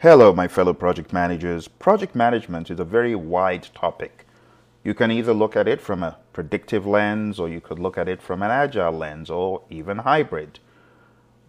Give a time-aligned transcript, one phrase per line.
[0.00, 1.66] Hello, my fellow project managers.
[1.66, 4.26] Project management is a very wide topic.
[4.84, 8.08] You can either look at it from a predictive lens, or you could look at
[8.08, 10.60] it from an agile lens, or even hybrid.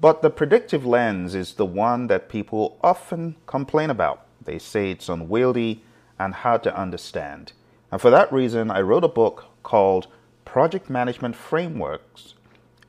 [0.01, 4.25] But the predictive lens is the one that people often complain about.
[4.43, 5.83] They say it's unwieldy
[6.17, 7.53] and hard to understand.
[7.91, 10.07] And for that reason, I wrote a book called
[10.43, 12.33] Project Management Frameworks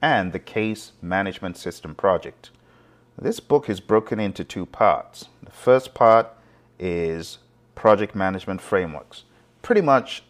[0.00, 2.48] and the Case Management System Project.
[3.22, 5.26] This book is broken into two parts.
[5.42, 6.28] The first part
[6.78, 7.36] is
[7.74, 9.24] project management frameworks,
[9.60, 10.22] pretty much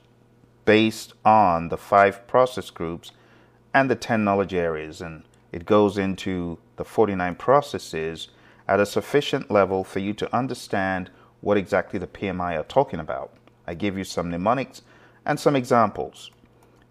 [0.64, 3.12] based on the five process groups
[3.72, 5.00] and the 10 knowledge areas.
[5.00, 8.26] And it goes into the 49 processes
[8.66, 11.10] at a sufficient level for you to understand
[11.42, 13.32] what exactly the PMI are talking about.
[13.68, 14.82] I give you some mnemonics
[15.24, 16.32] and some examples.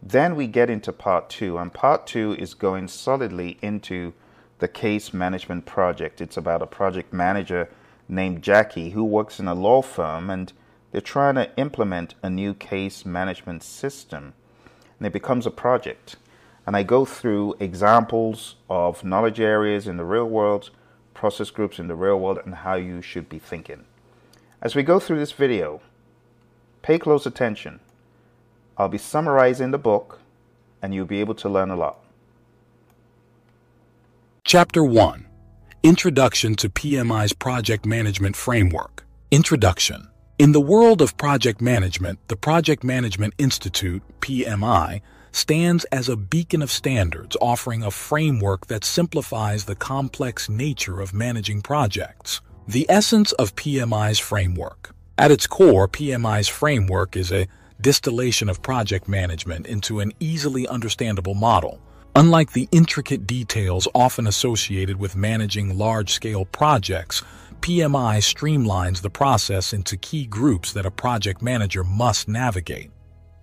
[0.02, 4.14] Then we get into part two, and part two is going solidly into
[4.60, 6.22] the case management project.
[6.22, 7.70] It's about a project manager
[8.08, 10.54] named Jackie who works in a law firm and
[10.92, 14.34] they're trying to implement a new case management system.
[14.98, 16.18] And it becomes a project.
[16.66, 20.72] And I go through examples of knowledge areas in the real world,
[21.14, 23.86] process groups in the real world, and how you should be thinking.
[24.62, 25.82] As we go through this video,
[26.82, 27.80] pay close attention.
[28.78, 30.20] I'll be summarizing the book,
[30.82, 32.04] and you'll be able to learn a lot.
[34.50, 35.28] Chapter 1
[35.84, 39.06] Introduction to PMI's Project Management Framework.
[39.30, 40.08] Introduction.
[40.40, 45.02] In the world of project management, the Project Management Institute, PMI,
[45.32, 51.14] stands as a beacon of standards offering a framework that simplifies the complex nature of
[51.14, 52.42] managing projects.
[52.68, 54.96] The essence of PMI's framework.
[55.20, 57.48] At its core, PMI's framework is a
[57.82, 61.80] distillation of project management into an easily understandable model
[62.16, 67.22] Unlike the intricate details often associated with managing large-scale projects,
[67.62, 72.90] PMI streamlines the process into key groups that a project manager must navigate.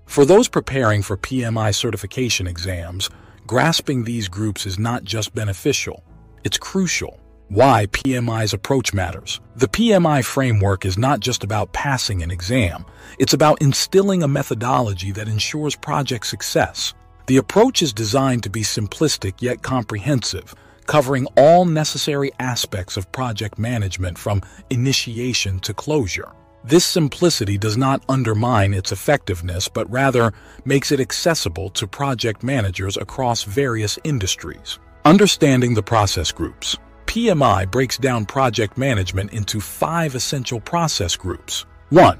[0.07, 3.09] For those preparing for PMI certification exams,
[3.47, 6.03] grasping these groups is not just beneficial,
[6.43, 7.21] it's crucial.
[7.49, 9.41] Why PMI's approach matters.
[9.55, 12.85] The PMI framework is not just about passing an exam,
[13.21, 16.95] it's about instilling a methodology that ensures project success.
[17.27, 20.55] The approach is designed to be simplistic yet comprehensive,
[20.87, 26.31] covering all necessary aspects of project management from initiation to closure.
[26.63, 30.33] This simplicity does not undermine its effectiveness, but rather
[30.65, 34.79] makes it accessible to project managers across various industries.
[35.05, 36.77] Understanding the process groups.
[37.07, 41.67] PMI breaks down project management into five essential process groups.
[41.91, 42.19] 1.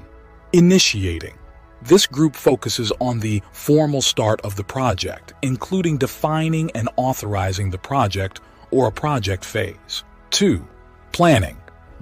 [0.53, 1.37] Initiating.
[1.81, 7.77] This group focuses on the formal start of the project, including defining and authorizing the
[7.77, 10.03] project or a project phase.
[10.31, 10.65] 2.
[11.11, 11.57] Planning.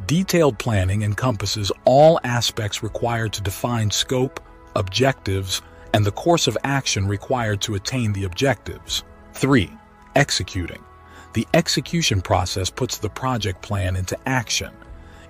[0.08, 4.40] Detailed planning encompasses all aspects required to define scope,
[4.76, 5.62] objectives,
[5.94, 9.04] and the course of action required to attain the objectives.
[9.34, 9.70] 3.
[10.16, 10.84] Executing.
[11.34, 14.72] The execution process puts the project plan into action,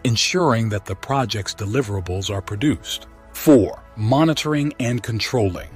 [0.04, 3.08] ensuring that the project's deliverables are produced.
[3.34, 3.85] 4.
[3.98, 5.70] Monitoring and controlling.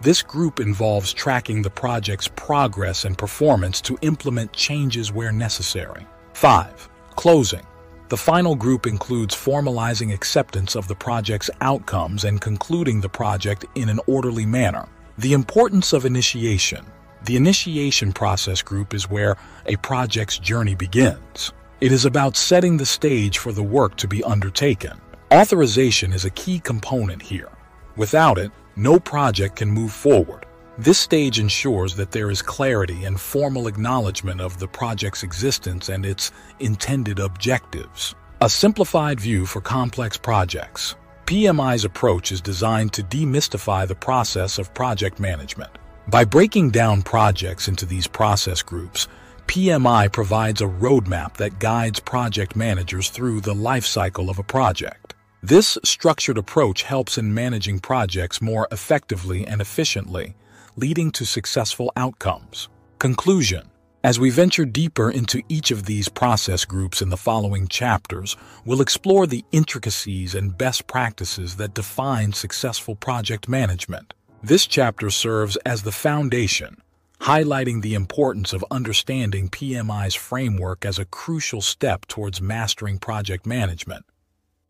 [0.00, 6.06] This group involves tracking the project's progress and performance to implement changes where necessary.
[6.32, 6.88] 5.
[7.10, 7.66] Closing.
[8.08, 13.90] The final group includes formalizing acceptance of the project's outcomes and concluding the project in
[13.90, 14.88] an orderly manner.
[15.18, 16.86] The importance of initiation.
[17.24, 19.36] The initiation process group is where
[19.66, 21.52] a project's journey begins.
[21.82, 24.98] It is about setting the stage for the work to be undertaken.
[25.30, 27.50] Authorization is a key component here.
[27.98, 30.46] Without it, no project can move forward.
[30.78, 36.06] This stage ensures that there is clarity and formal acknowledgement of the project's existence and
[36.06, 36.30] its
[36.60, 38.14] intended objectives.
[38.40, 40.94] A simplified view for complex projects.
[41.26, 45.72] PMI's approach is designed to demystify the process of project management.
[46.06, 49.08] By breaking down projects into these process groups,
[49.48, 55.07] PMI provides a roadmap that guides project managers through the life cycle of a project.
[55.42, 60.34] This structured approach helps in managing projects more effectively and efficiently,
[60.74, 62.68] leading to successful outcomes.
[62.98, 63.70] Conclusion
[64.02, 68.80] As we venture deeper into each of these process groups in the following chapters, we'll
[68.80, 74.14] explore the intricacies and best practices that define successful project management.
[74.42, 76.82] This chapter serves as the foundation,
[77.20, 84.04] highlighting the importance of understanding PMI's framework as a crucial step towards mastering project management.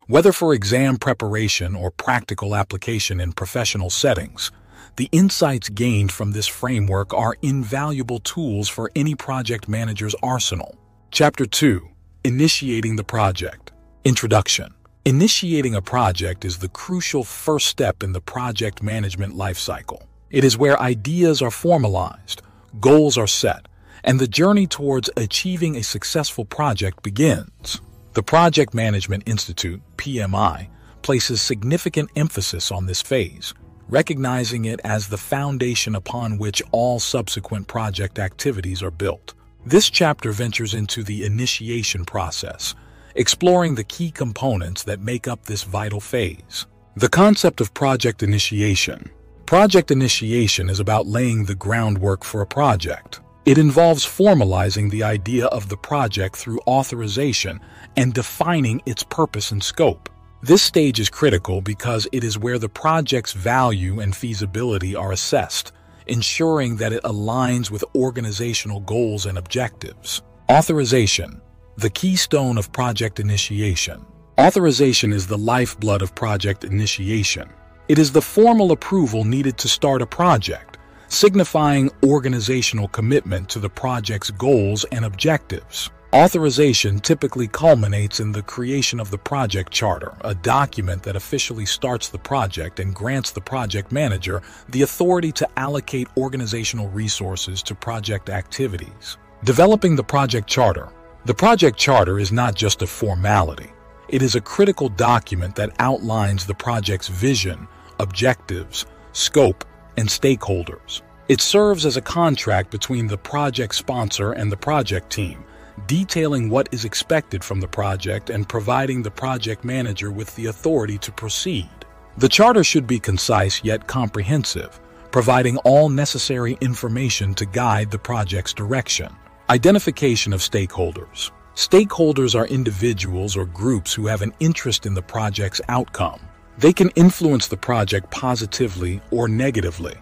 [0.09, 4.51] Whether for exam preparation or practical application in professional settings,
[4.95, 10.79] the insights gained from this framework are invaluable tools for any project manager's arsenal.
[11.11, 11.87] Chapter 2
[12.23, 13.71] Initiating the Project
[14.03, 14.73] Introduction
[15.05, 20.01] Initiating a project is the crucial first step in the project management lifecycle.
[20.31, 22.41] It is where ideas are formalized,
[22.79, 23.67] goals are set,
[24.03, 27.79] and the journey towards achieving a successful project begins.
[28.19, 30.67] The Project Management Institute, PMI,
[31.03, 33.53] places significant emphasis on this phase,
[33.87, 39.35] recognizing it as the foundation upon which all subsequent project activities are built.
[39.65, 42.75] This chapter ventures into the initiation process,
[43.15, 46.65] exploring the key components that make up this vital phase.
[46.97, 49.09] The concept of project initiation.
[49.45, 53.21] Project initiation is about laying the groundwork for a project.
[53.49, 57.59] It involves formalizing the idea of the project through authorization
[57.97, 60.07] and defining its purpose and scope.
[60.43, 65.71] This stage is critical because it is where the project's value and feasibility are assessed,
[66.05, 70.21] ensuring that it aligns with organizational goals and objectives.
[70.51, 71.41] Authorization,
[71.75, 74.05] the keystone of project initiation.
[74.39, 77.49] Authorization is the lifeblood of project initiation.
[77.87, 80.77] It is the formal approval needed to start a project,
[81.09, 85.89] signifying organizational commitment to the project's goals and objectives.
[86.13, 92.09] Authorization typically culminates in the creation of the project charter, a document that officially starts
[92.09, 98.29] the project and grants the project manager the authority to allocate organizational resources to project
[98.29, 99.17] activities.
[99.43, 100.89] Developing the project charter.
[101.25, 103.71] The project charter is not just a formality.
[104.07, 107.67] It is a critical document that outlines the project's vision,
[107.99, 109.63] objectives, scope,
[109.97, 111.01] and stakeholders.
[111.27, 115.43] It serves as a contract between the project sponsor and the project team,
[115.87, 120.97] detailing what is expected from the project and providing the project manager with the authority
[120.97, 121.69] to proceed.
[122.17, 124.79] The charter should be concise yet comprehensive,
[125.11, 129.15] providing all necessary information to guide the project's direction.
[129.49, 131.31] Identification of stakeholders.
[131.55, 136.19] Stakeholders are individuals or groups who have an interest in the project's outcome.
[136.59, 139.95] They can influence the project positively or negatively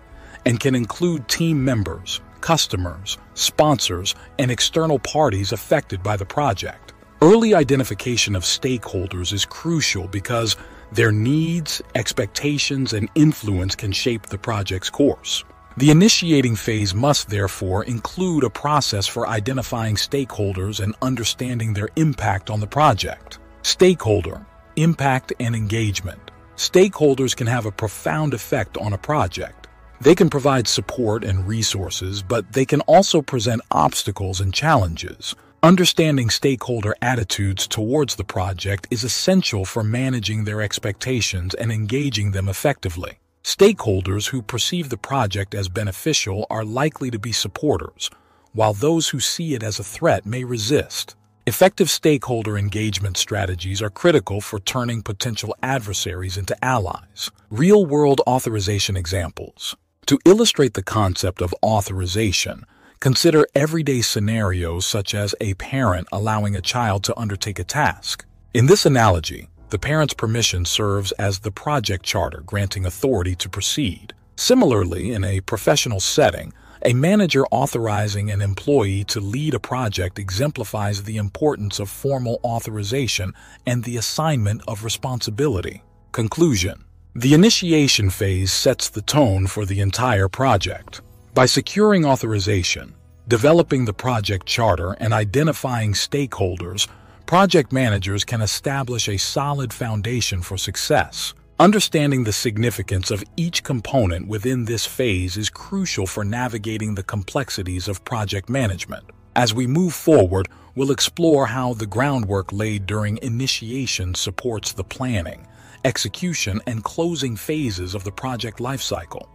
[0.43, 6.93] and can include team members, customers, sponsors, and external parties affected by the project.
[7.21, 10.55] Early identification of stakeholders is crucial because
[10.91, 15.43] their needs, expectations, and influence can shape the project's course.
[15.77, 22.49] The initiating phase must therefore include a process for identifying stakeholders and understanding their impact
[22.49, 23.37] on the project.
[23.61, 24.43] Stakeholder,
[24.75, 26.31] impact, and engagement.
[26.57, 29.67] Stakeholders can have a profound effect on a project.
[30.01, 35.35] They can provide support and resources, but they can also present obstacles and challenges.
[35.61, 42.49] Understanding stakeholder attitudes towards the project is essential for managing their expectations and engaging them
[42.49, 43.19] effectively.
[43.43, 48.09] Stakeholders who perceive the project as beneficial are likely to be supporters,
[48.53, 51.15] while those who see it as a threat may resist.
[51.47, 57.31] Effective stakeholder engagement strategies are critical for turning potential adversaries into allies.
[57.49, 59.73] Real world authorization examples.
[60.07, 62.65] To illustrate the concept of authorization,
[62.99, 68.25] consider everyday scenarios such as a parent allowing a child to undertake a task.
[68.53, 74.11] In this analogy, the parent's permission serves as the project charter granting authority to proceed.
[74.35, 76.51] Similarly, in a professional setting,
[76.87, 83.33] a manager authorizing an employee to lead a project exemplifies the importance of formal authorization
[83.65, 85.83] and the assignment of responsibility.
[86.13, 91.01] Conclusion the initiation phase sets the tone for the entire project.
[91.33, 92.93] By securing authorization,
[93.27, 96.87] developing the project charter, and identifying stakeholders,
[97.25, 101.33] project managers can establish a solid foundation for success.
[101.59, 107.87] Understanding the significance of each component within this phase is crucial for navigating the complexities
[107.87, 109.05] of project management.
[109.35, 115.47] As we move forward, we'll explore how the groundwork laid during initiation supports the planning,
[115.83, 119.27] execution, and closing phases of the project lifecycle.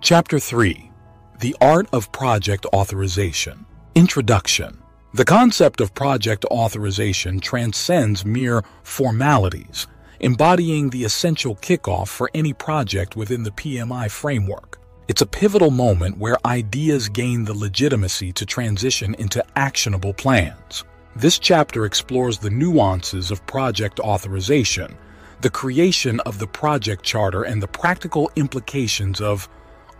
[0.00, 0.90] Chapter 3
[1.40, 4.78] The Art of Project Authorization Introduction
[5.12, 9.86] The concept of project authorization transcends mere formalities
[10.20, 14.78] embodying the essential kickoff for any project within the PMI framework.
[15.08, 20.84] It's a pivotal moment where ideas gain the legitimacy to transition into actionable plans.
[21.16, 24.96] This chapter explores the nuances of project authorization,
[25.40, 29.48] the creation of the project charter, and the practical implications of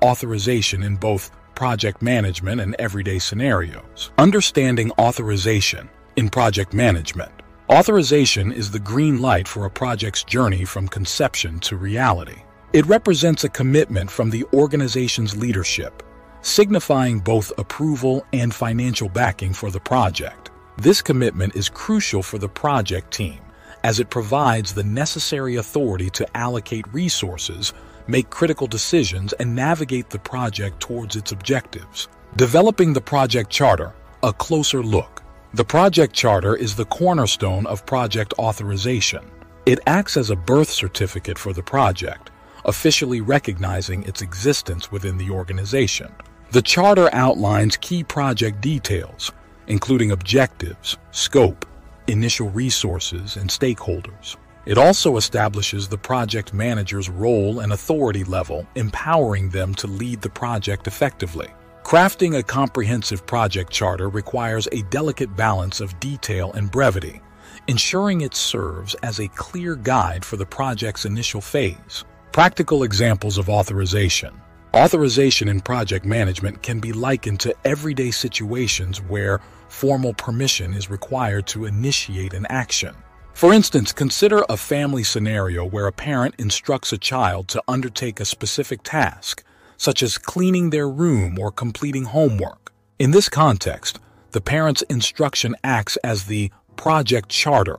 [0.03, 4.11] authorization in both project management and everyday scenarios.
[4.19, 7.33] Understanding authorization in project management.
[7.71, 12.41] Authorization is the green light for a project's journey from conception to reality.
[12.73, 16.03] It represents a commitment from the organization's leadership,
[16.41, 20.51] signifying both approval and financial backing for the project.
[20.79, 23.41] This commitment is crucial for the project team
[23.85, 27.75] as it provides the necessary authority to allocate resources,
[28.07, 32.09] make critical decisions, and navigate the project towards its objectives.
[32.37, 35.23] Developing the project charter, a closer look.
[35.55, 39.25] The project charter is the cornerstone of project authorization.
[39.65, 42.31] It acts as a birth certificate for the project,
[42.67, 46.13] officially recognizing its existence within the organization.
[46.51, 49.33] The charter outlines key project details,
[49.69, 51.65] including objectives, scope,
[52.09, 54.37] initial resources, and stakeholders.
[54.67, 60.29] It also establishes the project manager's role and authority level, empowering them to lead the
[60.29, 61.49] project effectively.
[61.89, 67.23] Crafting a comprehensive project charter requires a delicate balance of detail and brevity,
[67.67, 72.05] ensuring it serves as a clear guide for the project's initial phase.
[72.31, 74.39] Practical examples of authorization.
[74.77, 81.47] Authorization in project management can be likened to everyday situations where formal permission is required
[81.47, 82.95] to initiate an action.
[83.33, 88.27] For instance, consider a family scenario where a parent instructs a child to undertake a
[88.27, 89.43] specific task,
[89.79, 92.73] such as cleaning their room or completing homework.
[92.99, 93.99] In this context,
[94.33, 97.79] the parent's instruction acts as the project charter,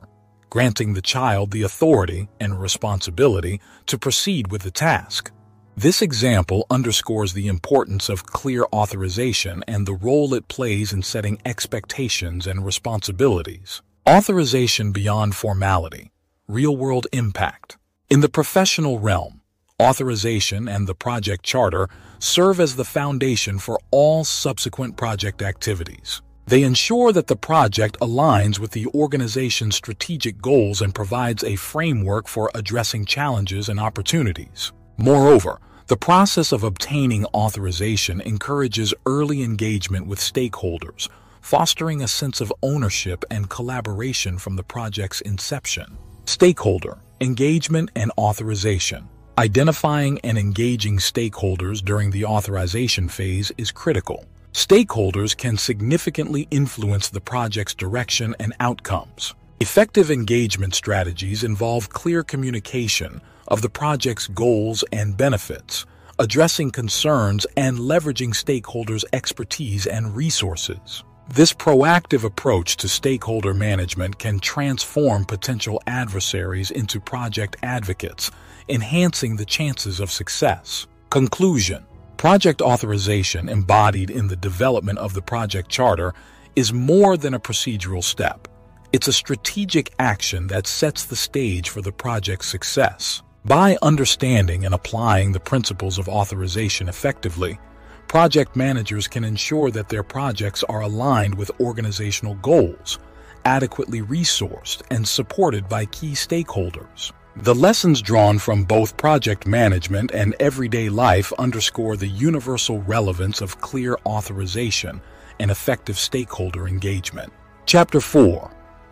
[0.50, 5.30] granting the child the authority and responsibility to proceed with the task.
[5.76, 11.40] This example underscores the importance of clear authorization and the role it plays in setting
[11.44, 13.80] expectations and responsibilities.
[14.08, 16.10] Authorization beyond formality,
[16.48, 17.78] real world impact.
[18.10, 19.39] In the professional realm,
[19.80, 26.22] authorization, and the project charter serve as the foundation for all subsequent project activities.
[26.46, 32.26] They ensure that the project aligns with the organization's strategic goals and provides a framework
[32.26, 34.72] for addressing challenges and opportunities.
[34.96, 41.08] Moreover, the process of obtaining authorization encourages early engagement with stakeholders,
[41.40, 45.96] fostering a sense of ownership and collaboration from the project's inception.
[46.26, 49.08] Stakeholder, engagement, and authorization.
[49.38, 54.26] Identifying and engaging stakeholders during the authorization phase is critical.
[54.52, 59.34] Stakeholders can significantly influence the project's direction and outcomes.
[59.60, 65.86] Effective engagement strategies involve clear communication of the project's goals and benefits,
[66.18, 71.04] addressing concerns and leveraging stakeholders' expertise and resources.
[71.32, 78.30] This proactive approach to stakeholder management can transform potential adversaries into project advocates
[78.70, 80.86] enhancing the chances of success.
[81.10, 81.84] Conclusion
[82.16, 86.12] Project authorization embodied in the development of the project charter
[86.54, 88.46] is more than a procedural step.
[88.92, 93.22] It's a strategic action that sets the stage for the project's success.
[93.44, 97.58] By understanding and applying the principles of authorization effectively,
[98.06, 102.98] project managers can ensure that their projects are aligned with organizational goals,
[103.46, 107.12] adequately resourced, and supported by key stakeholders.
[107.42, 113.62] The lessons drawn from both project management and everyday life underscore the universal relevance of
[113.62, 115.00] clear authorization
[115.38, 117.32] and effective stakeholder engagement.
[117.64, 118.50] Chapter 4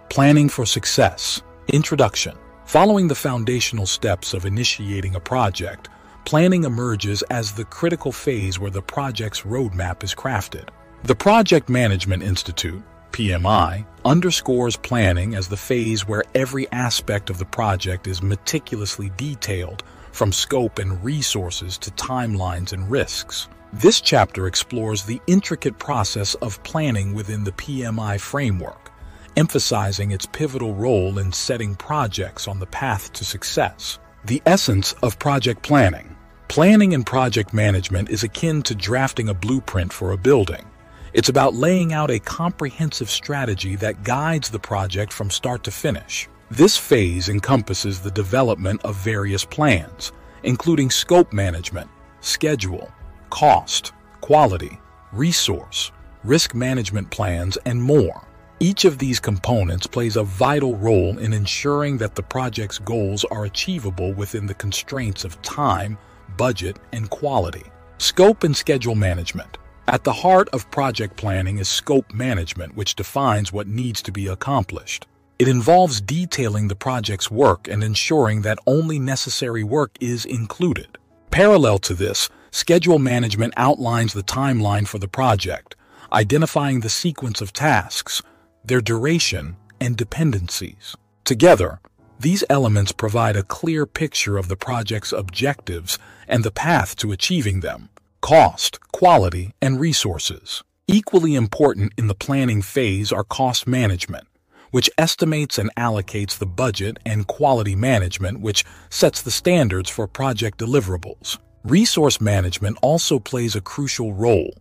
[0.09, 1.43] Planning for Success
[1.75, 5.91] Introduction Following the foundational steps of initiating a project,
[6.25, 10.71] planning emerges as the critical phase where the project's roadmap is crafted.
[11.03, 17.45] The Project Management Institute PMI, underscores planning as the phase where every aspect of the
[17.45, 23.49] project is meticulously detailed, from scope and resources to timelines and risks.
[23.73, 28.91] This chapter explores the intricate process of planning within the PMI framework,
[29.37, 33.99] emphasizing its pivotal role in setting projects on the path to success.
[34.25, 36.17] The essence of project planning.
[36.49, 40.68] Planning and project management is akin to drafting a blueprint for a building.
[41.15, 46.29] It's about laying out a comprehensive strategy that guides the project from start to finish.
[46.51, 50.13] This phase encompasses the development of various plans,
[50.43, 51.89] including scope management,
[52.21, 52.91] schedule,
[53.31, 54.79] cost, quality,
[55.13, 55.93] resource,
[56.25, 58.27] risk management plans, and more.
[58.61, 63.45] Each of these components plays a vital role in ensuring that the project's goals are
[63.45, 65.97] achievable within the constraints of time,
[66.37, 67.65] budget, and quality.
[67.99, 69.59] Scope and schedule management.
[69.89, 74.27] At the heart of project planning is scope management, which defines what needs to be
[74.27, 75.07] accomplished.
[75.39, 80.99] It involves detailing the project's work and ensuring that only necessary work is included.
[81.31, 85.75] Parallel to this, schedule management outlines the timeline for the project,
[86.13, 88.21] identifying the sequence of tasks,
[88.63, 90.97] their duration, and dependencies.
[91.25, 91.81] Together,
[92.21, 97.61] these elements provide a clear picture of the project's objectives and the path to achieving
[97.61, 97.89] them
[98.21, 100.63] cost, quality, and resources.
[100.87, 104.27] Equally important in the planning phase are cost management,
[104.71, 110.59] which estimates and allocates the budget, and quality management, which sets the standards for project
[110.59, 111.39] deliverables.
[111.65, 114.55] Resource management also plays a crucial role,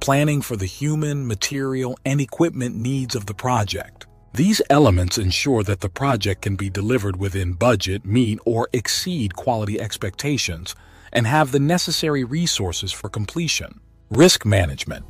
[0.00, 4.06] planning for the human, material, and equipment needs of the project.
[4.32, 9.80] These elements ensure that the project can be delivered within budget, meet, or exceed quality
[9.80, 10.74] expectations,
[11.14, 13.80] and have the necessary resources for completion.
[14.10, 15.04] Risk management,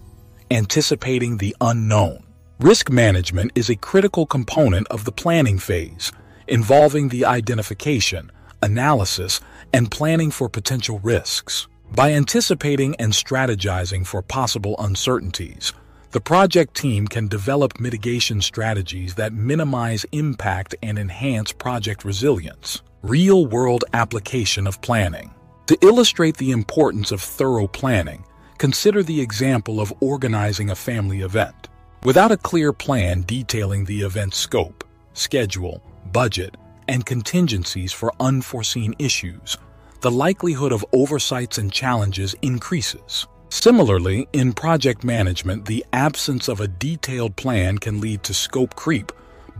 [0.50, 2.24] anticipating the unknown.
[2.60, 6.12] Risk management is a critical component of the planning phase,
[6.46, 8.30] involving the identification,
[8.62, 9.40] analysis,
[9.72, 11.66] and planning for potential risks.
[11.94, 15.72] By anticipating and strategizing for possible uncertainties,
[16.12, 22.82] the project team can develop mitigation strategies that minimize impact and enhance project resilience.
[23.02, 25.34] Real world application of planning.
[25.68, 28.26] To illustrate the importance of thorough planning,
[28.58, 31.70] consider the example of organizing a family event.
[32.02, 39.56] Without a clear plan detailing the event's scope, schedule, budget, and contingencies for unforeseen issues,
[40.02, 43.26] the likelihood of oversights and challenges increases.
[43.48, 49.12] Similarly, in project management, the absence of a detailed plan can lead to scope creep,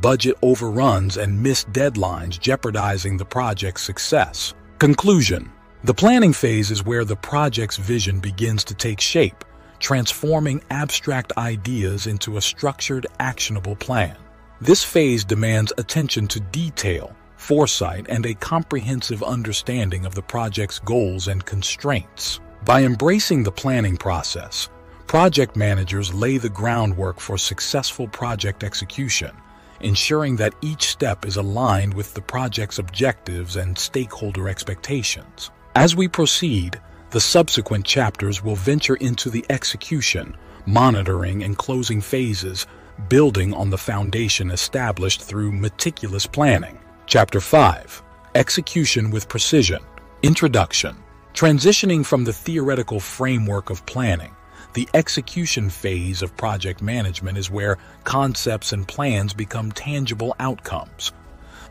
[0.02, 4.52] budget overruns, and missed deadlines, jeopardizing the project's success.
[4.78, 5.50] Conclusion
[5.84, 9.44] The planning phase is where the project's vision begins to take shape,
[9.80, 14.16] transforming abstract ideas into a structured, actionable plan.
[14.62, 21.28] This phase demands attention to detail, foresight, and a comprehensive understanding of the project's goals
[21.28, 22.40] and constraints.
[22.64, 24.70] By embracing the planning process,
[25.06, 29.32] project managers lay the groundwork for successful project execution,
[29.80, 35.50] ensuring that each step is aligned with the project's objectives and stakeholder expectations.
[35.76, 42.68] As we proceed, the subsequent chapters will venture into the execution, monitoring, and closing phases,
[43.08, 46.78] building on the foundation established through meticulous planning.
[47.06, 48.02] Chapter 5
[48.36, 49.82] Execution with Precision
[50.22, 50.96] Introduction
[51.34, 54.30] Transitioning from the theoretical framework of planning,
[54.74, 61.10] the execution phase of project management is where concepts and plans become tangible outcomes.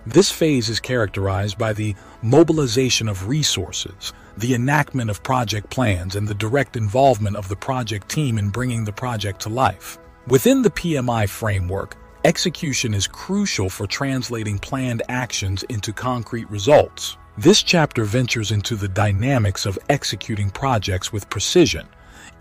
[0.05, 6.27] This phase is characterized by the mobilization of resources, the enactment of project plans, and
[6.27, 9.97] the direct involvement of the project team in bringing the project to life.
[10.27, 17.17] Within the PMI framework, Execution is crucial for translating planned actions into concrete results.
[17.37, 21.85] This chapter ventures into the dynamics of executing projects with precision,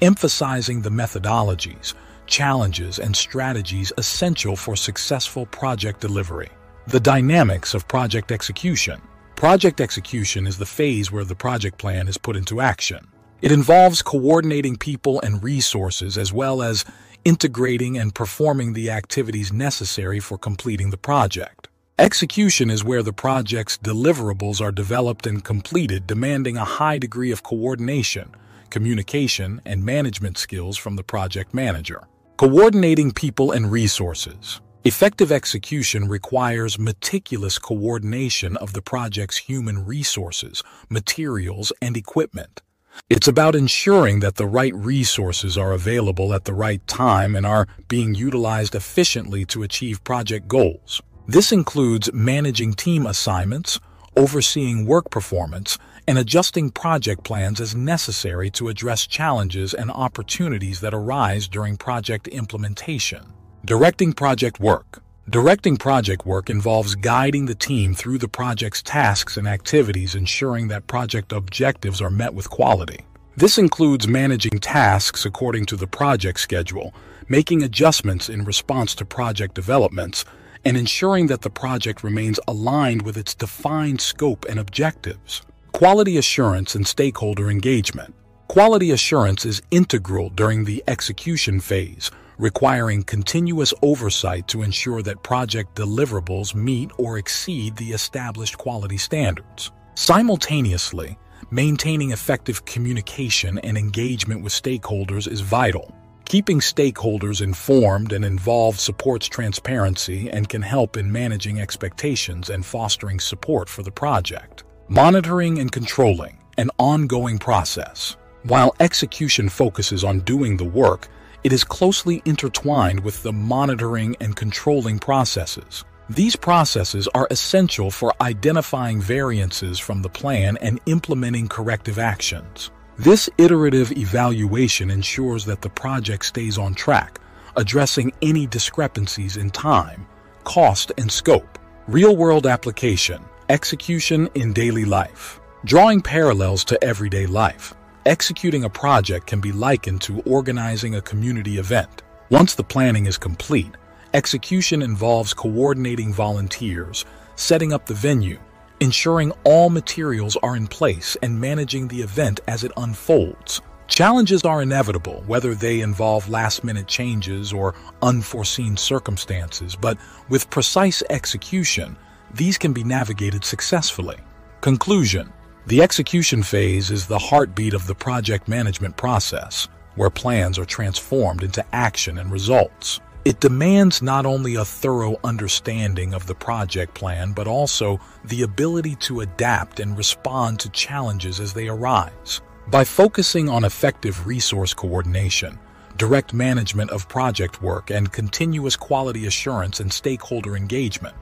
[0.00, 1.94] emphasizing the methodologies,
[2.26, 6.50] challenges, and strategies essential for successful project delivery.
[6.88, 9.00] The dynamics of project execution.
[9.36, 13.06] Project execution is the phase where the project plan is put into action.
[13.40, 16.84] It involves coordinating people and resources as well as
[17.24, 21.68] integrating and performing the activities necessary for completing the project.
[22.00, 27.44] Execution is where the project's deliverables are developed and completed, demanding a high degree of
[27.44, 28.34] coordination,
[28.70, 32.08] communication, and management skills from the project manager.
[32.38, 34.60] Coordinating people and resources.
[34.84, 42.62] Effective execution requires meticulous coordination of the project's human resources, materials, and equipment.
[43.08, 47.68] It's about ensuring that the right resources are available at the right time and are
[47.86, 51.00] being utilized efficiently to achieve project goals.
[51.28, 53.78] This includes managing team assignments,
[54.16, 60.92] overseeing work performance, and adjusting project plans as necessary to address challenges and opportunities that
[60.92, 63.31] arise during project implementation.
[63.64, 65.04] Directing project work.
[65.30, 70.88] Directing project work involves guiding the team through the project's tasks and activities, ensuring that
[70.88, 73.06] project objectives are met with quality.
[73.36, 76.92] This includes managing tasks according to the project schedule,
[77.28, 80.24] making adjustments in response to project developments,
[80.64, 85.42] and ensuring that the project remains aligned with its defined scope and objectives.
[85.70, 88.12] Quality assurance and stakeholder engagement.
[88.48, 95.74] Quality assurance is integral during the execution phase, requiring continuous oversight to ensure that project
[95.74, 99.70] deliverables meet or exceed the established quality standards.
[99.94, 101.18] Simultaneously,
[101.50, 105.94] maintaining effective communication and engagement with stakeholders is vital.
[106.24, 113.20] Keeping stakeholders informed and involved supports transparency and can help in managing expectations and fostering
[113.20, 114.64] support for the project.
[114.88, 118.16] Monitoring and controlling, an ongoing process.
[118.44, 121.08] While execution focuses on doing the work,
[121.44, 125.84] it is closely intertwined with the monitoring and controlling processes.
[126.10, 132.70] These processes are essential for identifying variances from the plan and implementing corrective actions.
[132.98, 137.20] This iterative evaluation ensures that the project stays on track,
[137.56, 140.06] addressing any discrepancies in time,
[140.44, 141.58] cost, and scope.
[141.88, 145.40] Real-world application, execution in daily life.
[145.64, 147.74] Drawing parallels to everyday life,
[148.06, 152.02] executing a project can be likened to organizing a community event.
[152.30, 153.74] Once the planning is complete,
[154.14, 157.04] execution involves coordinating volunteers,
[157.36, 158.38] setting up the venue,
[158.80, 163.60] ensuring all materials are in place and managing the event as it unfolds.
[163.86, 171.96] Challenges are inevitable, whether they involve last-minute changes or unforeseen circumstances, but with precise execution,
[172.34, 174.16] these can be navigated successfully.
[174.62, 175.32] Conclusion.
[175.64, 181.44] The execution phase is the heartbeat of the project management process, where plans are transformed
[181.44, 182.98] into action and results.
[183.24, 188.96] It demands not only a thorough understanding of the project plan, but also the ability
[188.96, 192.40] to adapt and respond to challenges as they arise.
[192.66, 195.60] By focusing on effective resource coordination,
[195.96, 201.14] direct management of project work, and continuous quality assurance and stakeholder engagement,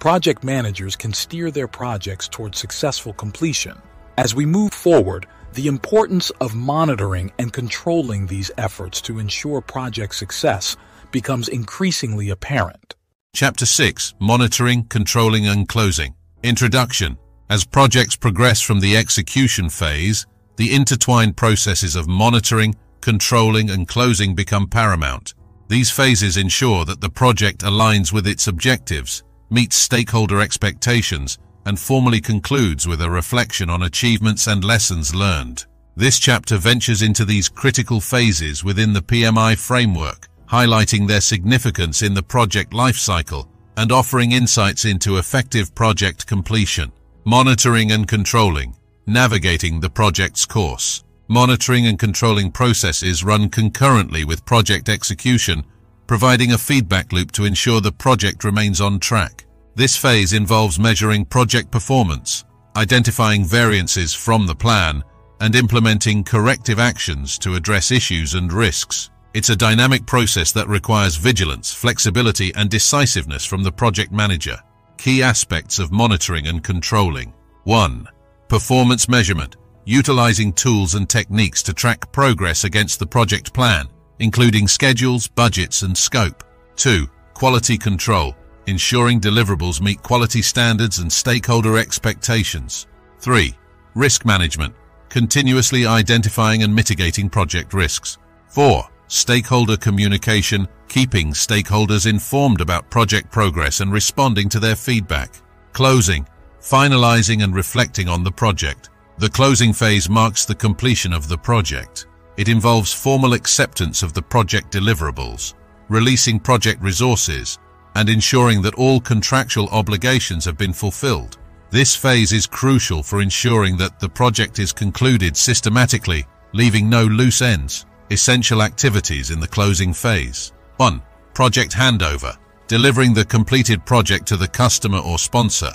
[0.00, 3.80] project managers can steer their projects toward successful completion.
[4.16, 10.14] As we move forward, the importance of monitoring and controlling these efforts to ensure project
[10.14, 10.76] success
[11.12, 12.96] becomes increasingly apparent.
[13.34, 17.18] Chapter 6 Monitoring, Controlling and Closing Introduction
[17.50, 24.34] As projects progress from the execution phase, the intertwined processes of monitoring, controlling and closing
[24.34, 25.34] become paramount.
[25.68, 32.20] These phases ensure that the project aligns with its objectives, meets stakeholder expectations, and formally
[32.20, 35.66] concludes with a reflection on achievements and lessons learned.
[35.96, 42.14] This chapter ventures into these critical phases within the PMI framework, highlighting their significance in
[42.14, 46.92] the project lifecycle and offering insights into effective project completion,
[47.24, 48.74] monitoring and controlling,
[49.06, 51.04] navigating the project's course.
[51.28, 55.64] Monitoring and controlling processes run concurrently with project execution,
[56.10, 59.46] providing a feedback loop to ensure the project remains on track.
[59.76, 62.44] This phase involves measuring project performance,
[62.74, 65.04] identifying variances from the plan,
[65.40, 69.10] and implementing corrective actions to address issues and risks.
[69.34, 74.58] It's a dynamic process that requires vigilance, flexibility, and decisiveness from the project manager.
[74.98, 77.32] Key aspects of monitoring and controlling.
[77.62, 78.08] 1.
[78.48, 83.86] Performance measurement, utilizing tools and techniques to track progress against the project plan,
[84.20, 86.44] including schedules, budgets, and scope.
[86.76, 87.06] 2.
[87.34, 92.86] Quality control, ensuring deliverables meet quality standards and stakeholder expectations.
[93.18, 93.54] 3.
[93.94, 94.74] Risk management,
[95.08, 98.16] continuously identifying and mitigating project risks.
[98.48, 105.34] 4 stakeholder communication, keeping stakeholders informed about project progress and responding to their feedback.
[105.72, 106.26] Closing,
[106.60, 108.90] finalizing and reflecting on the project.
[109.18, 112.06] The closing phase marks the completion of the project.
[112.40, 115.52] It involves formal acceptance of the project deliverables,
[115.90, 117.58] releasing project resources,
[117.96, 121.36] and ensuring that all contractual obligations have been fulfilled.
[121.68, 126.24] This phase is crucial for ensuring that the project is concluded systematically,
[126.54, 127.84] leaving no loose ends.
[128.10, 130.54] Essential activities in the closing phase.
[130.78, 131.02] 1.
[131.34, 132.34] Project handover,
[132.68, 135.72] delivering the completed project to the customer or sponsor